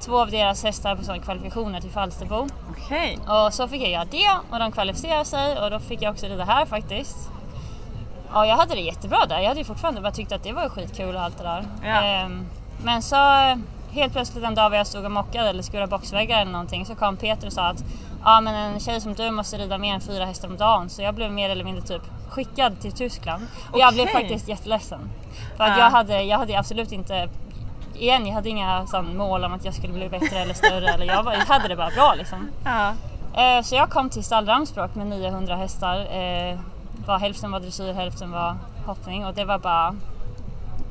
två 0.00 0.20
av 0.20 0.30
deras 0.30 0.64
hästar 0.64 0.96
på 0.96 1.04
sådana 1.04 1.22
kvalifikationer 1.22 1.80
till 1.80 1.90
Falsterbo. 1.90 2.46
Okay. 2.70 3.16
Och 3.16 3.54
så 3.54 3.68
fick 3.68 3.82
jag 3.82 3.90
göra 3.90 4.04
det 4.04 4.30
och 4.50 4.58
de 4.58 4.72
kvalificerade 4.72 5.24
sig 5.24 5.58
och 5.58 5.70
då 5.70 5.78
fick 5.78 6.02
jag 6.02 6.12
också 6.12 6.26
rida 6.26 6.44
här 6.44 6.66
faktiskt. 6.66 7.30
Ja, 8.32 8.46
jag 8.46 8.56
hade 8.56 8.74
det 8.74 8.80
jättebra 8.80 9.26
där. 9.28 9.40
Jag 9.40 9.48
hade 9.48 9.60
ju 9.60 9.64
fortfarande 9.64 10.00
bara 10.00 10.12
tyckt 10.12 10.32
att 10.32 10.42
det 10.42 10.52
var 10.52 10.68
skitkul 10.68 11.14
och 11.14 11.22
allt 11.22 11.38
det 11.38 11.44
där. 11.44 11.64
Ja. 11.82 12.02
Ehm, 12.02 12.46
men 12.84 13.02
så 13.02 13.16
helt 13.92 14.12
plötsligt 14.12 14.44
en 14.44 14.54
dag 14.54 14.70
var 14.70 14.76
jag 14.76 14.86
stod 14.86 15.04
och 15.04 15.10
mockade 15.10 15.48
eller 15.48 15.62
skurade 15.62 15.86
boxväggar 15.86 16.40
eller 16.40 16.52
någonting 16.52 16.86
så 16.86 16.94
kom 16.94 17.16
Peter 17.16 17.46
och 17.46 17.52
sa 17.52 17.68
att 17.68 17.84
ja 18.24 18.40
men 18.40 18.54
en 18.54 18.80
tjej 18.80 19.00
som 19.00 19.14
du 19.14 19.30
måste 19.30 19.58
rida 19.58 19.78
mer 19.78 19.94
än 19.94 20.00
fyra 20.00 20.24
hästar 20.24 20.48
om 20.48 20.56
dagen. 20.56 20.90
Så 20.90 21.02
jag 21.02 21.14
blev 21.14 21.32
mer 21.32 21.50
eller 21.50 21.64
mindre 21.64 21.82
typ 21.82 22.02
skickad 22.28 22.80
till 22.80 22.92
Tyskland. 22.92 23.46
Och 23.62 23.68
okay. 23.68 23.80
jag 23.80 23.94
blev 23.94 24.06
faktiskt 24.06 24.48
jätteledsen. 24.48 25.10
För 25.56 25.64
att 25.64 25.78
jag, 25.78 25.90
hade, 25.90 26.22
jag 26.22 26.38
hade 26.38 26.58
absolut 26.58 26.92
inte 26.92 27.28
Igen, 27.94 28.26
jag 28.26 28.34
hade 28.34 28.48
inga 28.48 28.86
sån, 28.86 29.16
mål 29.16 29.44
om 29.44 29.52
att 29.52 29.64
jag 29.64 29.74
skulle 29.74 29.92
bli 29.92 30.08
bättre 30.08 30.38
eller 30.38 30.54
större. 30.54 30.88
eller 30.88 31.06
jag, 31.06 31.22
var, 31.22 31.32
jag 31.32 31.40
hade 31.40 31.68
det 31.68 31.76
bara 31.76 31.90
bra 31.90 32.14
liksom. 32.14 32.48
Uh. 32.66 33.62
så 33.62 33.74
jag 33.74 33.90
kom 33.90 34.10
till 34.10 34.24
stall 34.24 34.46
Ramsbrock 34.46 34.94
med 34.94 35.06
900 35.06 35.56
hästar. 35.56 35.96
Eh, 35.96 36.58
var, 37.06 37.18
hälften 37.18 37.50
var 37.50 37.60
dressyr, 37.60 37.92
hälften 37.92 38.30
var 38.30 38.56
hoppning 38.86 39.26
och 39.26 39.34
det 39.34 39.44
var 39.44 39.58
bara 39.58 39.94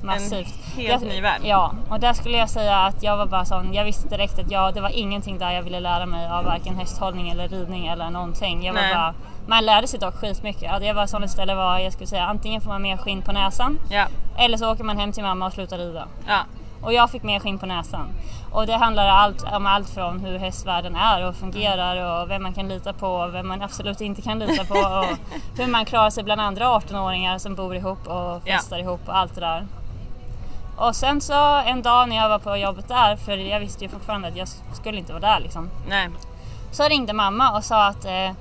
massivt. 0.04 0.54
En 0.78 0.86
helt 0.86 1.04
ny 1.04 1.22
värld. 1.22 1.42
Ja, 1.44 1.74
och 1.90 2.00
där 2.00 2.14
skulle 2.14 2.38
jag 2.38 2.50
säga 2.50 2.78
att 2.78 3.04
jag 3.04 3.18
var 3.18 3.26
bara 3.26 3.46
sån, 3.46 3.74
jag 3.74 3.86
visste 3.86 4.08
direkt 4.08 4.40
att 4.40 4.52
jag, 4.52 4.74
det 4.74 4.82
var 4.82 4.90
ingenting 4.90 5.38
där 5.38 5.52
jag 5.52 5.64
ville 5.64 5.80
lära 5.80 6.06
mig 6.06 6.28
av 6.28 6.46
varken 6.46 6.76
hästhållning 6.76 7.30
eller 7.30 7.48
ridning 7.48 7.88
eller 7.88 8.10
någonting. 8.10 8.66
Jag 8.66 8.74
var 8.74 8.94
bara, 8.94 9.14
man 9.48 9.66
lärde 9.66 9.88
sig 9.88 10.00
dock 10.00 10.16
skitmycket. 10.16 10.72
Det 10.80 10.94
var 10.94 11.08
sånt 11.08 11.32
ställe 11.32 11.56
var, 11.56 11.80
jag 11.80 11.94
skulle 11.94 12.08
säga, 12.08 12.26
antingen 12.26 12.62
får 12.62 12.70
man 12.70 12.82
mer 12.82 12.98
skinn 12.98 13.22
på 13.22 13.32
näsan 13.32 13.80
ja. 13.90 14.06
eller 14.38 14.58
så 14.58 14.72
åker 14.72 14.84
man 14.84 14.98
hem 14.98 15.12
till 15.12 15.24
mamma 15.24 15.46
och 15.46 15.54
slutar 15.54 15.78
rida. 15.78 16.08
Ja. 16.28 16.40
Och 16.82 16.94
jag 16.94 17.10
fick 17.10 17.24
mer 17.24 17.40
skinn 17.40 17.60
på 17.60 17.66
näsan. 17.66 18.08
Och 18.52 18.68
det 18.68 18.74
handlar 18.74 19.08
allt, 19.08 19.44
om 19.44 19.66
allt 19.66 19.90
från 19.90 20.20
hur 20.20 20.38
hästvärlden 20.38 20.96
är 20.96 21.28
och 21.28 21.36
fungerar 21.36 22.22
och 22.22 22.30
vem 22.30 22.44
man 22.44 22.54
kan 22.54 22.68
lita 22.68 22.94
på 22.94 23.08
och 23.08 23.34
vem 23.34 23.48
man 23.48 23.62
absolut 23.62 24.02
inte 24.02 24.22
kan 24.22 24.40
lita 24.40 24.66
på 24.66 24.80
och 24.80 25.18
hur 25.58 25.68
man 25.68 25.86
klarar 25.86 26.10
sig 26.10 26.24
bland 26.24 26.42
andra 26.42 26.66
18-åringar 26.66 27.38
som 27.38 27.56
bor 27.56 27.76
ihop 27.76 28.08
och 28.08 28.44
festar 28.44 28.78
ja. 28.78 28.84
ihop 28.84 29.02
och 29.06 29.18
allt 29.18 29.36
det 29.36 29.42
där. 29.42 29.66
Och 30.76 30.96
sen 30.96 31.22
så 31.22 31.56
en 31.66 31.82
dag 31.82 32.10
när 32.10 32.16
jag 32.16 32.30
var 32.30 32.40
på 32.40 32.58
jobbet 32.58 32.88
där, 32.88 33.16
för 33.16 33.38
jag 33.38 33.60
visste 33.60 33.84
ju 33.84 33.90
fortfarande 33.90 34.28
att 34.28 34.36
jag 34.36 34.48
skulle 34.74 34.98
inte 34.98 35.14
vara 35.14 35.22
där 35.22 35.40
liksom. 35.40 35.70
Nej. 35.88 36.10
Så 36.72 36.84
ringde 36.84 37.14
mamma 37.14 37.58
och 37.58 37.64
sa 37.64 37.88
att 37.88 38.06
eh, 38.06 38.26
eh 38.26 38.34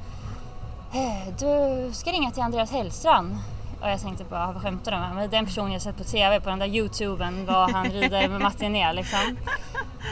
du 1.39 1.91
ska 1.93 2.11
ringa 2.11 2.31
till 2.31 2.43
Andreas 2.43 2.73
Hellstrand. 2.73 3.39
Och 3.83 3.91
jag 3.91 4.01
tänkte 4.01 4.25
bara, 4.25 4.53
vad 4.53 4.63
skämtar 4.63 4.93
du 4.93 4.99
med? 4.99 5.15
Men 5.15 5.31
den 5.31 5.47
personen 5.47 5.73
jag 5.73 5.83
sett 5.83 5.97
på 5.97 6.05
TV 6.05 6.41
på 6.41 6.51
den 6.51 6.59
där 6.59 6.67
youtuben 6.67 7.47
var 7.47 7.69
han 7.69 7.87
rider 7.87 8.29
med 8.29 8.41
Martin 8.41 8.73
ner 8.73 8.93
liksom. 8.93 9.37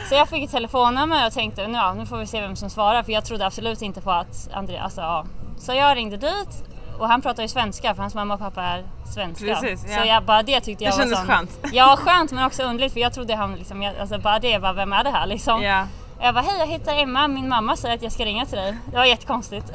Så 0.09 0.15
jag 0.15 0.29
fick 0.29 0.43
ett 0.43 0.51
telefonnummer 0.51 1.27
och 1.27 1.33
tänkte, 1.33 1.61
ja, 1.61 1.93
nu 1.93 2.05
får 2.05 2.17
vi 2.17 2.27
se 2.27 2.41
vem 2.41 2.55
som 2.55 2.69
svarar 2.69 3.03
för 3.03 3.11
jag 3.11 3.25
trodde 3.25 3.45
absolut 3.45 3.81
inte 3.81 4.01
på 4.01 4.11
att 4.11 4.49
Andreas, 4.53 4.83
alltså, 4.83 5.01
ja. 5.01 5.25
Så 5.59 5.73
jag 5.73 5.97
ringde 5.97 6.17
dit 6.17 6.63
och 6.99 7.07
han 7.07 7.21
pratar 7.21 7.43
ju 7.43 7.49
svenska 7.49 7.95
för 7.95 8.01
hans 8.01 8.15
mamma 8.15 8.33
och 8.33 8.39
pappa 8.39 8.63
är 8.63 8.83
svenska. 9.13 9.45
Precis, 9.45 9.85
ja. 9.89 10.01
Så 10.01 10.07
jag, 10.07 10.23
bara 10.23 10.43
det 10.43 10.61
tyckte 10.61 10.83
jag 10.83 10.93
det 10.93 10.97
var 10.97 11.03
kändes 11.03 11.19
sån, 11.19 11.27
skönt. 11.27 11.59
Ja 11.73 11.97
skönt 11.99 12.31
men 12.31 12.45
också 12.45 12.63
underligt 12.63 12.93
för 12.93 12.99
jag 12.99 13.13
trodde 13.13 13.35
han 13.35 13.55
liksom, 13.55 13.81
jag, 13.81 13.97
alltså 13.97 14.17
bara 14.17 14.39
det, 14.39 14.59
bara, 14.61 14.73
vem 14.73 14.93
är 14.93 15.03
det 15.03 15.09
här 15.09 15.25
liksom? 15.27 15.63
Ja. 15.63 15.87
Jag 16.21 16.33
bara, 16.33 16.41
hej 16.41 16.59
jag 16.59 16.67
heter 16.67 16.97
Emma, 16.97 17.27
min 17.27 17.49
mamma 17.49 17.75
säger 17.75 17.95
att 17.95 18.01
jag 18.01 18.11
ska 18.11 18.25
ringa 18.25 18.45
till 18.45 18.57
dig. 18.57 18.77
Det 18.85 18.97
var 18.97 19.05
jättekonstigt. 19.05 19.65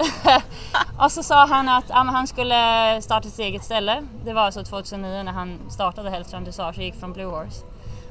och 0.99 1.13
så 1.13 1.23
sa 1.23 1.47
han 1.47 1.69
att 1.69 1.85
ja, 1.89 1.97
han 1.97 2.27
skulle 2.27 3.03
starta 3.03 3.29
sitt 3.29 3.39
eget 3.39 3.65
ställe. 3.65 4.03
Det 4.25 4.33
var 4.33 4.43
alltså 4.43 4.65
2009 4.65 5.23
när 5.23 5.33
han 5.33 5.59
startade 5.71 6.11
Hellstrand 6.11 6.47
Dressage 6.47 6.79
och 6.79 6.85
gick 6.85 7.01
från 7.01 7.13
Blue 7.13 7.27
Horse. 7.27 7.65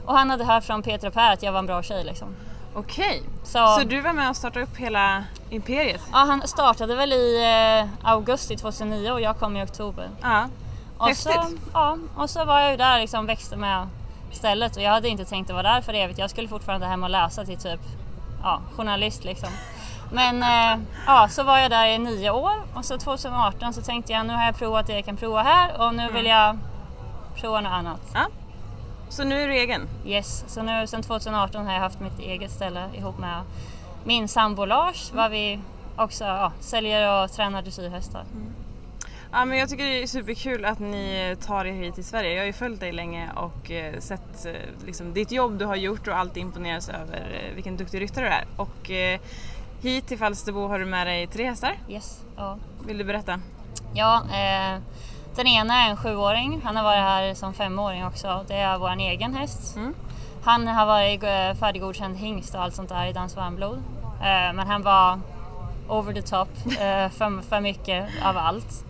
Och 0.06 0.18
han 0.18 0.30
hade 0.30 0.46
hört 0.46 0.64
från 0.64 0.84
Peter 0.84 1.08
och 1.08 1.14
Per 1.14 1.34
att 1.34 1.44
jag 1.44 1.52
var 1.52 1.60
en 1.60 1.66
bra 1.66 1.84
tjej 1.84 2.04
liksom. 2.04 2.36
Okej, 2.76 3.24
så, 3.44 3.68
så 3.68 3.84
du 3.84 4.02
var 4.02 4.14
med 4.14 4.30
och 4.30 4.36
startade 4.36 4.66
upp 4.66 4.78
hela 4.78 5.24
imperiet? 5.50 6.02
Ja, 6.12 6.18
han 6.18 6.48
startade 6.48 6.96
väl 6.96 7.14
i 7.14 7.44
eh, 7.82 8.10
augusti 8.10 8.58
2009 8.58 9.12
och 9.12 9.22
jag 9.22 9.40
kom 9.40 9.58
i 9.58 9.64
oktober. 9.64 10.10
Ja, 10.22 10.50
och 10.98 11.08
häftigt. 11.08 11.34
Så, 11.34 11.58
ja, 11.74 11.98
och 12.16 12.30
så 12.30 12.46
var 12.46 12.60
jag 12.60 12.72
ju 12.72 12.78
där 12.78 13.00
liksom 13.00 13.26
växte 13.26 13.56
med 13.56 13.88
stället 14.36 14.76
och 14.76 14.82
jag 14.82 14.92
hade 14.92 15.10
inte 15.10 15.26
tänkt 15.26 15.50
att 15.50 15.54
vara 15.54 15.74
där 15.74 15.82
för 15.82 15.94
evigt. 15.94 16.20
Jag 16.20 16.30
skulle 16.30 16.48
fortfarande 16.48 16.86
hem 16.86 17.04
och 17.04 17.10
läsa 17.10 17.46
till 17.46 17.58
typ 17.58 17.80
ja, 18.44 18.62
journalist 18.76 19.24
liksom. 19.24 19.50
Men 20.12 20.44
eh, 20.44 20.86
ja, 21.06 21.28
så 21.30 21.44
var 21.44 21.58
jag 21.58 21.72
där 21.72 21.88
i 21.88 21.98
nio 21.98 22.30
år 22.32 22.54
och 22.74 22.86
så 22.86 22.98
2018 22.98 23.74
så 23.74 23.82
tänkte 23.82 24.14
jag 24.14 24.26
nu 24.26 24.34
har 24.34 24.46
jag 24.46 24.58
provat 24.58 24.88
det 24.88 24.94
jag 24.94 25.06
kan 25.06 25.18
prova 25.18 25.42
här 25.42 25.82
och 25.82 25.96
nu 25.96 26.12
vill 26.12 26.26
jag 26.26 26.58
prova 27.36 27.62
något 27.62 27.72
annat. 27.72 28.02
Ja. 28.14 28.28
Så 29.14 29.24
nu 29.24 29.42
är 29.42 29.48
du 29.48 29.54
egen? 29.54 29.88
Yes, 30.06 30.44
så 30.48 30.64
nu 30.64 30.88
sen 30.88 31.04
2018 31.04 31.66
har 31.66 31.74
jag 31.74 31.80
haft 31.80 32.00
mitt 32.00 32.20
eget 32.20 32.52
ställe 32.52 32.90
ihop 32.98 33.20
med 33.20 33.42
min 34.04 34.28
sambo 34.28 34.66
Lars, 34.66 35.12
var 35.12 35.30
vi 35.30 35.60
också 35.96 36.24
ja, 36.24 36.52
säljer 36.60 37.24
och 37.24 37.32
tränar 37.32 37.62
dressyrhästar. 37.62 38.22
Mm. 38.22 38.54
Ja, 39.32 39.46
men 39.46 39.58
jag 39.58 39.70
tycker 39.70 39.86
det 39.86 40.04
är 40.04 40.08
superkul 40.08 40.66
att 40.66 40.80
ni 40.80 41.36
tar 41.46 41.66
er 41.66 41.72
hit 41.72 41.96
till 41.96 42.04
Sverige. 42.04 42.34
Jag 42.34 42.42
har 42.42 42.46
ju 42.46 42.54
följt 42.54 42.80
dig 42.80 42.92
länge 42.92 43.30
och 43.36 43.72
eh, 43.72 44.00
sett 44.00 44.46
eh, 44.46 44.54
liksom, 44.86 45.14
ditt 45.14 45.32
jobb 45.32 45.60
du 45.60 45.66
har 45.66 45.76
gjort 45.76 46.08
och 46.08 46.18
alltid 46.18 46.44
imponeras 46.44 46.90
över 46.90 47.42
eh, 47.50 47.56
vilken 47.56 47.78
duktig 47.78 48.02
ryttare 48.02 48.26
du 48.26 48.32
är. 48.32 48.46
Och 48.56 48.92
eh, 48.92 49.20
hit 49.82 50.08
till 50.08 50.18
Falsterbo 50.18 50.68
har 50.68 50.80
du 50.80 50.86
med 50.86 51.08
dig 51.08 51.28
tre 51.28 51.46
hästar. 51.46 51.78
Yes, 51.90 52.24
ja. 52.38 52.58
Vill 52.86 52.98
du 52.98 53.04
berätta? 53.04 53.40
Ja, 53.94 54.24
eh, 54.24 54.82
den 55.36 55.48
ena 55.48 55.86
är 55.86 55.90
en 55.90 55.98
sjuåring. 55.98 56.62
Han 56.64 56.76
har 56.76 56.84
varit 56.84 57.00
här 57.02 57.34
som 57.34 57.54
femåring 57.54 58.06
också. 58.06 58.46
Det 58.48 58.56
är 58.58 58.78
vår 58.78 59.00
egen 59.00 59.34
häst. 59.34 59.76
Mm. 59.76 59.94
Han 60.44 60.68
har 60.68 60.86
varit 60.86 61.24
eh, 61.24 61.60
färdiggodkänd 61.60 62.18
hingst 62.18 62.56
och 62.56 62.62
allt 62.62 62.76
sånt 62.76 62.90
där 62.90 63.06
i 63.06 63.14
Dans 63.14 63.36
varmblod. 63.36 63.78
Eh, 64.22 64.54
men 64.54 64.60
han 64.68 64.82
var 64.82 65.20
over 65.88 66.14
the 66.14 66.22
top 66.22 66.48
eh, 66.66 67.10
för, 67.10 67.42
för 67.42 67.60
mycket 67.60 68.10
av 68.24 68.38
allt. 68.38 68.86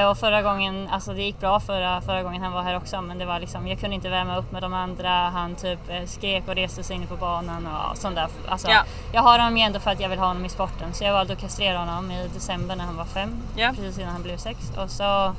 Eh, 0.00 0.08
och 0.10 0.18
förra 0.18 0.42
gången, 0.42 0.88
alltså 0.92 1.12
det 1.14 1.22
gick 1.22 1.40
bra 1.40 1.60
förra, 1.60 2.00
förra 2.00 2.22
gången 2.22 2.42
han 2.42 2.52
var 2.52 2.62
här 2.62 2.76
också 2.76 3.00
men 3.02 3.18
det 3.18 3.24
var 3.24 3.40
liksom, 3.40 3.68
jag 3.68 3.80
kunde 3.80 3.94
inte 3.94 4.08
värma 4.08 4.36
upp 4.36 4.52
med 4.52 4.62
de 4.62 4.74
andra. 4.74 5.10
Han 5.10 5.54
typ 5.54 5.78
skrek 6.06 6.48
och 6.48 6.54
reste 6.54 6.82
sig 6.82 6.96
inne 6.96 7.06
på 7.06 7.16
banan 7.16 7.68
och 7.90 7.96
sånt 7.98 8.14
där. 8.14 8.28
Alltså, 8.48 8.68
Ja. 8.68 8.82
Jag 9.12 9.22
har 9.22 9.38
honom 9.38 9.56
ju 9.56 9.62
ändå 9.62 9.80
för 9.80 9.90
att 9.90 10.00
jag 10.00 10.08
vill 10.08 10.18
ha 10.18 10.26
honom 10.26 10.44
i 10.44 10.48
sporten 10.48 10.94
så 10.94 11.04
jag 11.04 11.12
valde 11.12 11.32
att 11.32 11.40
kastrera 11.40 11.78
honom 11.78 12.10
i 12.10 12.28
december 12.34 12.76
när 12.76 12.84
han 12.84 12.96
var 12.96 13.04
fem. 13.04 13.36
Ja. 13.56 13.68
Precis 13.76 13.98
innan 13.98 14.12
han 14.12 14.22
blev 14.22 14.36
sex. 14.36 14.58
Och 14.76 14.90
så, 14.90 15.34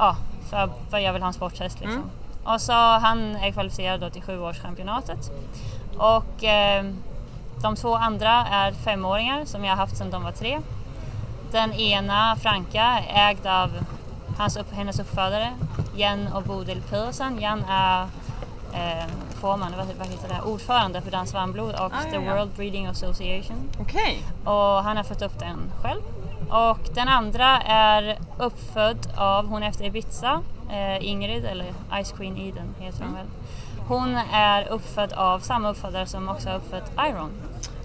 ja, 0.00 0.16
för, 0.50 0.70
för 0.90 0.98
jag 0.98 1.12
vill 1.12 1.22
ha 1.22 1.26
en 1.26 1.34
sporthäst 1.34 1.80
liksom. 1.80 1.96
Mm. 1.96 2.10
Och 2.44 2.60
så 2.60 2.72
han 2.72 3.36
är 3.36 3.52
kvalificerad 3.52 4.00
då 4.00 4.10
till 4.10 4.22
sjuårschampionatet. 4.22 5.30
Och 5.98 6.44
eh, 6.44 6.84
de 7.62 7.76
två 7.76 7.94
andra 7.94 8.46
är 8.46 8.72
femåringar 8.72 9.44
som 9.44 9.64
jag 9.64 9.72
har 9.72 9.76
haft 9.76 9.96
sedan 9.96 10.10
de 10.10 10.22
var 10.22 10.32
tre. 10.32 10.60
Den 11.52 11.72
ena, 11.72 12.36
Franka, 12.36 12.82
är 12.82 13.30
ägd 13.30 13.46
av 13.46 13.70
hans 14.38 14.58
hennes 14.72 15.00
uppfödare 15.00 15.52
Jan 15.96 16.28
och 16.32 16.42
Bodil 16.42 16.82
Pedersen. 16.90 17.40
Jan 17.40 17.64
är 17.68 18.02
eh, 18.72 19.04
Fåman, 19.40 19.72
vad, 19.76 19.86
vad 19.98 20.06
heter 20.06 20.28
det, 20.28 20.40
ordförande 20.50 21.00
för 21.00 21.10
Dans 21.10 21.34
varmblod 21.34 21.74
och 21.74 21.80
Ah, 21.80 21.90
The 22.10 22.16
ja, 22.16 22.22
ja. 22.22 22.34
World 22.34 22.50
Breeding 22.56 22.86
Association. 22.86 23.70
Okej. 23.80 24.22
Och 24.44 24.82
han 24.84 24.96
har 24.96 25.04
fått 25.04 25.22
upp 25.22 25.38
den 25.38 25.58
själv. 25.82 26.00
Och 26.50 26.78
den 26.94 27.08
andra 27.08 27.60
är 27.66 28.18
uppfödd 28.38 29.12
av, 29.16 29.46
hon 29.46 29.62
är 29.62 29.68
efter 29.68 29.84
Ibiza, 29.84 30.42
eh, 30.70 31.06
Ingrid, 31.08 31.44
eller 31.44 31.72
Ice 32.04 32.12
Queen 32.12 32.36
Eden 32.36 32.74
heter 32.78 33.04
hon 33.04 33.14
väl. 33.14 33.26
Hon 33.88 34.14
är 34.32 34.68
uppfödd 34.68 35.12
av 35.12 35.38
samma 35.38 35.70
uppfödare 35.70 36.06
som 36.06 36.28
också 36.28 36.48
har 36.48 36.56
uppfött 36.56 36.92
Iron. 36.98 37.30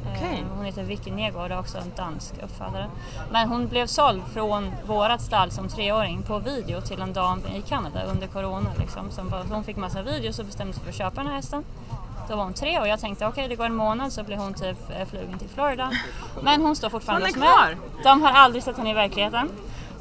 Eh, 0.06 0.12
Okej. 0.12 0.46
Hon 0.56 0.66
heter 0.66 0.84
Vicky 0.84 1.12
Negård 1.12 1.52
och 1.52 1.52
är 1.52 1.60
också 1.60 1.78
en 1.78 1.92
dansk 1.96 2.34
uppfödare. 2.44 2.90
Men 3.32 3.50
hon 3.50 3.68
blev 3.68 3.88
såld 3.88 4.22
från 4.34 4.72
vårat 4.88 5.22
stall 5.22 5.52
som 5.52 5.68
treåring 5.68 6.24
på 6.24 6.40
video 6.40 6.82
till 6.82 7.02
en 7.02 7.14
dam 7.14 7.42
i 7.56 7.62
Kanada 7.62 8.04
under 8.04 8.28
Corona. 8.28 8.70
Liksom, 8.80 9.12
som 9.12 9.30
bara, 9.30 9.44
hon 9.44 9.64
fick 9.64 9.78
massa 9.78 10.02
videos 10.02 10.40
och 10.40 10.46
bestämde 10.46 10.74
sig 10.74 10.84
för 10.84 10.90
att 10.90 10.96
köpa 10.96 11.16
den 11.16 11.28
här 11.28 11.36
hästen. 11.36 11.64
Då 12.30 12.36
var 12.36 12.44
hon 12.44 12.54
tre 12.54 12.80
och 12.80 12.88
jag 12.88 13.00
tänkte 13.00 13.26
okej 13.28 13.48
det 13.48 13.56
går 13.56 13.66
en 13.66 13.76
månad 13.76 14.14
så 14.14 14.24
blir 14.24 14.38
hon 14.38 14.54
typ 14.54 14.78
eh, 14.90 15.06
flugen 15.10 15.40
till 15.40 15.50
Florida. 15.50 15.92
Men 16.42 16.62
hon 16.62 16.76
står 16.76 16.90
fortfarande 16.90 17.28
hos 17.28 17.36
mig. 17.36 17.50
De 18.04 18.22
har 18.22 18.32
aldrig 18.32 18.64
sett 18.64 18.78
henne 18.78 18.92
i 18.92 18.94
verkligheten. 18.94 19.50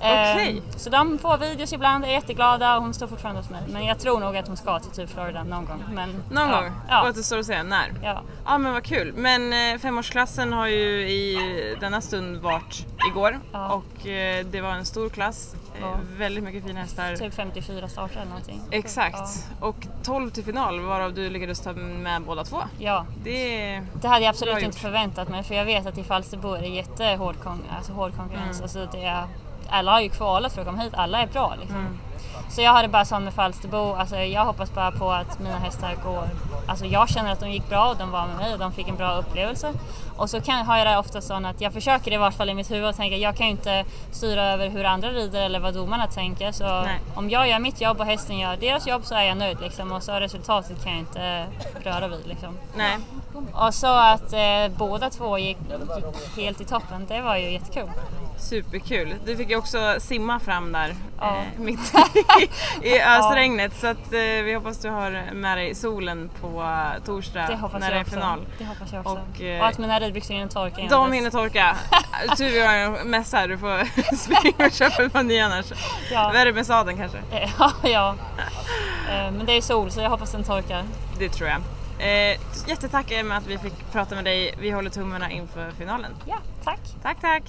Eh, 0.01 0.11
Okej. 0.33 0.63
Så 0.77 0.91
de 0.91 1.19
får 1.19 1.39
videos 1.39 1.73
ibland, 1.73 2.05
är 2.05 2.09
jätteglada 2.09 2.77
och 2.77 2.83
hon 2.83 2.95
står 2.95 3.07
fortfarande 3.07 3.41
hos 3.41 3.51
mig. 3.51 3.63
Men 3.69 3.85
jag 3.85 3.99
tror 3.99 4.21
nog 4.21 4.37
att 4.37 4.49
hon 4.49 4.57
ska 4.57 4.79
till 4.79 4.91
typ 4.91 5.11
Florida 5.11 5.43
någon 5.43 5.65
gång. 5.67 5.85
Men, 5.93 6.23
Någon 6.31 6.51
ja, 6.51 6.61
gång? 6.61 6.73
Ja. 6.89 7.09
Återstår 7.11 7.39
att 7.39 7.47
se 7.47 7.63
när. 7.63 7.93
ja. 8.03 8.21
Ja 8.47 8.59
men 8.59 8.73
vad 8.73 8.85
kul. 8.85 9.13
Men 9.17 9.53
eh, 9.75 9.79
femårsklassen 9.81 10.53
har 10.53 10.67
ju 10.67 11.09
i 11.09 11.37
denna 11.81 12.01
stund 12.01 12.37
varit 12.37 12.87
igår 13.11 13.41
Ja. 13.53 13.69
och 13.73 14.07
eh, 14.07 14.45
det 14.47 14.61
var 14.61 14.71
en 14.71 14.85
stor 14.85 15.09
klass. 15.09 15.55
Eh, 15.75 15.81
Ja. 15.81 15.95
Väldigt 16.19 16.45
mycket 16.45 16.65
fina 16.65 16.81
hästar. 16.81 17.17
Typ 17.17 17.35
54 17.35 17.89
starter 17.89 18.17
eller 18.17 18.29
någonting. 18.29 18.61
Exakt. 18.71 19.49
Och 19.61 19.77
12 20.03 20.31
till 20.31 20.45
final 20.45 20.81
varav 20.81 21.15
du 21.15 21.31
lyckades 21.31 21.61
ta 21.61 21.73
med 21.73 22.23
båda 22.23 22.45
två. 22.45 22.57
Ja, 22.79 23.07
Det 23.25 23.81
det 24.01 24.09
hade 24.09 24.25
jag 24.25 24.31
absolut 24.31 24.55
inte 24.55 24.67
gjort. 24.67 24.75
förväntat 24.75 25.29
mig 25.29 25.43
för 25.43 25.55
jag 25.55 25.65
vet 25.65 25.87
att 25.87 25.99
i 25.99 26.05
Falsterbo 26.05 26.53
är 26.55 26.61
det 26.61 26.67
jättehård 26.69 27.35
kon- 27.43 27.65
alltså 27.77 27.93
hård 27.93 28.17
konkurrens. 28.17 28.57
Mm. 28.57 28.63
Alltså 28.63 28.89
det 28.93 29.05
är, 29.05 29.25
alla 29.69 29.93
har 29.93 30.01
ju 30.01 30.09
kvalat 30.09 30.53
för 30.53 30.61
att 30.61 30.67
komma 30.67 30.83
hit, 30.83 30.95
alla 30.95 31.23
är 31.23 31.27
bra 31.27 31.55
liksom. 31.61 31.79
Mm. 31.81 31.99
Så 32.49 32.63
jag 32.63 32.73
hade 32.73 32.89
bara 32.89 33.05
som 33.05 33.25
med 33.25 33.35
Falsterbo, 33.35 33.95
alltså 33.95 34.17
jag 34.17 34.45
hoppas 34.45 34.75
bara 34.75 34.91
på 34.91 35.11
att 35.11 35.39
mina 35.39 35.59
hästar 35.59 35.97
går, 36.05 36.29
alltså 36.67 36.87
jag 36.87 37.09
känner 37.09 37.33
att 37.33 37.41
de 37.41 37.51
gick 37.51 37.69
bra 37.69 37.91
och 37.91 37.97
de 37.97 38.11
var 38.11 38.27
med 38.27 38.37
mig 38.37 38.53
och 38.53 38.59
de 38.59 38.73
fick 38.73 38.89
en 38.89 38.97
bra 38.97 39.19
upplevelse. 39.19 39.73
Och 40.17 40.31
så 40.31 40.41
kan, 40.41 40.67
har 40.67 40.79
jag 40.79 40.87
det 40.87 40.99
ofta 40.99 41.21
så 41.21 41.35
att 41.35 41.61
jag 41.61 41.73
försöker 41.73 42.13
i 42.13 42.17
vart 42.17 42.35
fall 42.35 42.51
i 42.51 42.55
mitt 42.55 42.71
huvud 42.71 42.85
att 42.85 42.97
tänka, 42.97 43.17
jag 43.17 43.37
kan 43.37 43.47
ju 43.47 43.51
inte 43.51 43.85
styra 44.13 44.45
över 44.45 44.69
hur 44.69 44.85
andra 44.85 45.09
rider 45.09 45.43
eller 45.43 45.61
vad 45.61 45.75
domarna 45.75 46.07
tänker. 46.07 46.53
Så 46.53 46.65
Nej. 46.65 47.01
om 47.15 47.31
jag 47.31 47.49
gör 47.49 47.59
mitt 47.59 47.81
jobb 47.81 48.01
och 48.01 48.07
hästen 48.07 48.39
gör 48.39 48.57
deras 48.57 48.87
jobb 48.87 49.05
så 49.05 49.15
är 49.15 49.23
jag 49.23 49.37
nöjd 49.37 49.61
liksom. 49.61 49.93
Och 49.93 50.03
så 50.03 50.13
resultatet 50.13 50.85
kan 50.85 50.93
jag 50.93 51.01
inte 51.01 51.47
röra 51.83 52.09
vid 52.09 52.27
liksom. 52.27 52.59
Nej. 52.77 52.99
Och 53.53 53.75
så 53.75 53.87
att 53.87 54.33
eh, 54.33 54.69
båda 54.77 55.11
två 55.11 55.39
gick, 55.39 55.59
gick 55.71 56.45
helt 56.45 56.61
i 56.61 56.65
toppen, 56.65 57.07
det 57.07 57.21
var 57.21 57.37
ju 57.37 57.53
jättekul. 57.53 57.91
Superkul. 58.39 59.15
Du 59.27 59.37
fick 59.37 59.51
ju 59.51 59.57
också 59.57 59.97
simma 59.99 60.41
fram 60.41 60.73
där 60.73 60.95
Ja. 61.21 61.37
eh, 61.37 61.61
mitt 61.61 61.95
i, 62.83 62.87
i 62.89 63.03
ösregnet 63.03 63.77
så 63.81 63.87
att 63.87 64.13
eh, 64.13 64.21
vi 64.21 64.55
hoppas 64.55 64.79
du 64.79 64.91
har 64.91 65.31
med 65.33 65.59
dig 65.59 65.75
solen 65.75 66.31
på 66.41 66.63
eh, 66.63 67.05
torsdag 67.05 67.47
Det 67.47 67.79
när 67.79 67.91
det 67.91 67.97
är 67.97 68.01
också. 68.01 68.15
final. 68.15 68.47
Det 68.59 68.65
hoppas 68.65 68.93
jag 68.93 69.01
också. 69.01 69.13
Och, 69.13 69.29
Och, 69.37 69.41
eh, 69.43 69.65
att 69.65 69.79
mina 69.79 70.01
ridbyxor 70.01 70.35
hinner 70.35 70.49
torka 70.49 70.81
innan 70.81 71.01
De 71.01 71.13
hinner 71.13 71.31
torka. 71.31 71.77
Tur 72.37 72.51
vi 72.51 72.67
har 72.67 72.75
en 72.75 72.93
mässa 73.11 73.37
här, 73.37 73.49
du 73.49 73.59
får 73.59 73.85
springa 74.17 74.67
och 74.67 74.73
köpa 74.73 75.03
ett 75.03 75.13
par 75.13 75.23
nya 75.23 75.45
annars. 75.47 75.67
Ja. 76.13 76.31
Värre 76.33 76.53
med 76.53 76.67
sadeln 76.67 76.99
kanske. 76.99 77.19
Eh, 77.33 77.51
Ja, 77.59 77.73
ja. 77.83 78.15
Eh, 79.09 79.31
Men 79.33 79.47
det 79.47 79.53
är 79.53 79.61
sol 79.61 79.91
så 79.91 80.01
jag 80.01 80.11
hoppas 80.11 80.33
den 80.33 80.45
torkar. 80.45 80.83
Det 81.19 81.29
tror 81.29 81.49
jag. 81.49 81.61
Eh, 81.99 82.39
jättetack 82.67 83.11
Emma 83.11 83.37
att 83.37 83.47
vi 83.47 83.59
fick 83.59 83.93
prata 83.93 84.15
med 84.15 84.25
dig. 84.25 84.55
Vi 84.59 84.71
håller 84.71 84.91
tummarna 84.91 85.31
inför 85.31 85.71
finalen. 85.79 86.11
Ja, 86.27 86.37
tack. 86.65 86.81
Tack, 87.03 87.17
tack. 87.21 87.43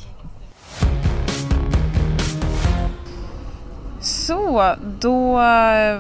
Så, 4.05 4.75
då 4.99 5.33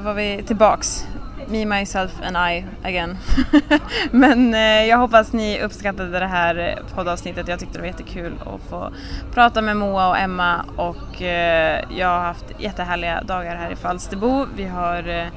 var 0.03 0.13
vi 0.13 0.43
tillbaks. 0.47 1.05
Me, 1.47 1.65
myself 1.65 2.11
and 2.23 2.37
I 2.51 2.65
again. 2.83 3.17
Men 4.11 4.53
eh, 4.53 4.85
jag 4.85 4.97
hoppas 4.97 5.33
ni 5.33 5.61
uppskattade 5.61 6.19
det 6.19 6.25
här 6.25 6.79
poddavsnittet. 6.95 7.47
Jag 7.47 7.59
tyckte 7.59 7.77
det 7.77 7.81
var 7.81 7.87
jättekul 7.87 8.33
att 8.45 8.69
få 8.69 8.89
prata 9.33 9.61
med 9.61 9.77
Moa 9.77 10.09
och 10.09 10.17
Emma 10.17 10.65
och 10.75 11.21
eh, 11.21 11.83
jag 11.97 12.07
har 12.07 12.19
haft 12.19 12.45
jättehärliga 12.59 13.21
dagar 13.21 13.55
här 13.55 13.71
i 13.71 13.75
Falsterbo. 13.75 14.45
Vi 14.55 14.65
har 14.65 15.09
eh, 15.09 15.27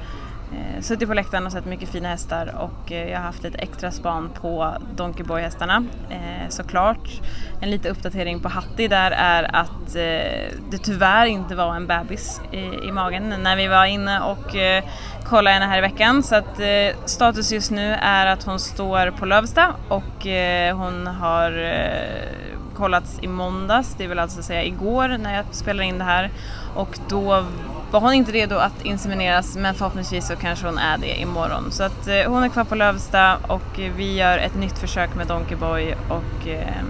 eh, 0.51 0.81
suttit 0.81 1.07
på 1.07 1.13
läktaren 1.13 1.45
och 1.45 1.51
sett 1.51 1.65
mycket 1.65 1.89
fina 1.89 2.09
hästar 2.09 2.55
och 2.57 2.91
eh, 2.91 3.09
jag 3.09 3.17
har 3.17 3.25
haft 3.25 3.43
lite 3.43 3.57
extra 3.57 3.91
span 3.91 4.29
på 4.41 4.73
Donkeyboy-hästarna 4.95 5.85
eh, 6.09 6.49
såklart. 6.49 7.21
En 7.61 7.69
liten 7.71 7.91
uppdatering 7.91 8.39
på 8.39 8.49
Hatti 8.49 8.87
där 8.87 9.11
är 9.11 9.55
att 9.55 9.95
eh, 9.95 10.57
det 10.71 10.77
tyvärr 10.83 11.25
inte 11.25 11.55
var 11.55 11.75
en 11.75 11.87
bebis 11.87 12.41
i, 12.51 12.87
i 12.87 12.91
magen 12.91 13.33
när 13.43 13.55
vi 13.55 13.67
var 13.67 13.85
inne 13.85 14.19
och 14.19 14.55
eh, 14.55 14.83
kollade 15.23 15.53
henne 15.53 15.65
här 15.65 15.77
i 15.77 15.81
veckan. 15.81 16.23
Så 16.23 16.35
att 16.35 16.59
eh, 16.59 17.05
status 17.05 17.51
just 17.51 17.71
nu 17.71 17.93
är 17.93 18.25
att 18.25 18.43
hon 18.43 18.59
står 18.59 19.11
på 19.11 19.25
Lövsta 19.25 19.75
och 19.87 20.27
eh, 20.27 20.77
hon 20.77 21.07
har 21.07 21.51
eh, 21.51 22.49
kollats 22.75 23.19
i 23.21 23.27
måndags, 23.27 23.95
det 23.97 24.07
vill 24.07 24.19
alltså 24.19 24.43
säga 24.43 24.63
igår 24.63 25.07
när 25.07 25.35
jag 25.35 25.45
spelar 25.51 25.83
in 25.83 25.97
det 25.97 26.03
här. 26.03 26.31
Och 26.75 26.99
då 27.09 27.45
var 27.91 27.99
hon 27.99 28.13
inte 28.13 28.31
redo 28.31 28.55
att 28.55 28.85
insemineras 28.85 29.55
men 29.55 29.75
förhoppningsvis 29.75 30.27
så 30.27 30.35
kanske 30.35 30.65
hon 30.65 30.77
är 30.77 30.97
det 30.97 31.19
imorgon. 31.21 31.71
Så 31.71 31.83
att 31.83 32.07
eh, 32.07 32.31
hon 32.31 32.43
är 32.43 32.49
kvar 32.49 32.63
på 32.63 32.75
Lövsta 32.75 33.37
och 33.47 33.79
eh, 33.79 33.91
vi 33.95 34.13
gör 34.13 34.37
ett 34.37 34.55
nytt 34.55 34.77
försök 34.77 35.15
med 35.15 35.27
Donkeyboy 35.27 35.95
och 36.09 36.47
eh, 36.47 36.83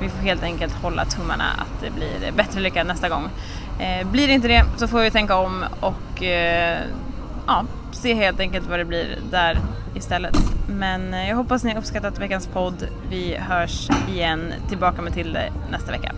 vi 0.00 0.08
får 0.08 0.18
helt 0.18 0.42
enkelt 0.42 0.72
hålla 0.72 1.04
tummarna 1.04 1.44
att 1.44 1.80
det 1.80 1.90
blir 1.90 2.32
bättre 2.36 2.60
lycka 2.60 2.84
nästa 2.84 3.08
gång. 3.08 3.28
Eh, 3.78 4.06
blir 4.06 4.26
det 4.26 4.32
inte 4.32 4.48
det 4.48 4.64
så 4.76 4.88
får 4.88 5.00
vi 5.00 5.10
tänka 5.10 5.36
om 5.36 5.64
och 5.80 6.22
eh, 6.22 6.78
ja, 7.46 7.64
se 7.92 8.14
helt 8.14 8.40
enkelt 8.40 8.68
vad 8.68 8.78
det 8.78 8.84
blir 8.84 9.18
där 9.30 9.58
istället. 9.94 10.36
Men 10.68 11.14
eh, 11.14 11.28
jag 11.28 11.36
hoppas 11.36 11.64
ni 11.64 11.70
har 11.70 11.78
uppskattat 11.78 12.18
veckans 12.18 12.46
podd. 12.46 12.88
Vi 13.10 13.36
hörs 13.36 13.88
igen 14.08 14.52
tillbaka 14.68 15.02
med 15.02 15.14
Tilde 15.14 15.52
nästa 15.70 15.92
vecka. 15.92 16.12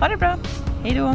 Ha 0.00 0.08
det 0.08 0.16
bra, 0.16 0.36
hejdå! 0.82 1.14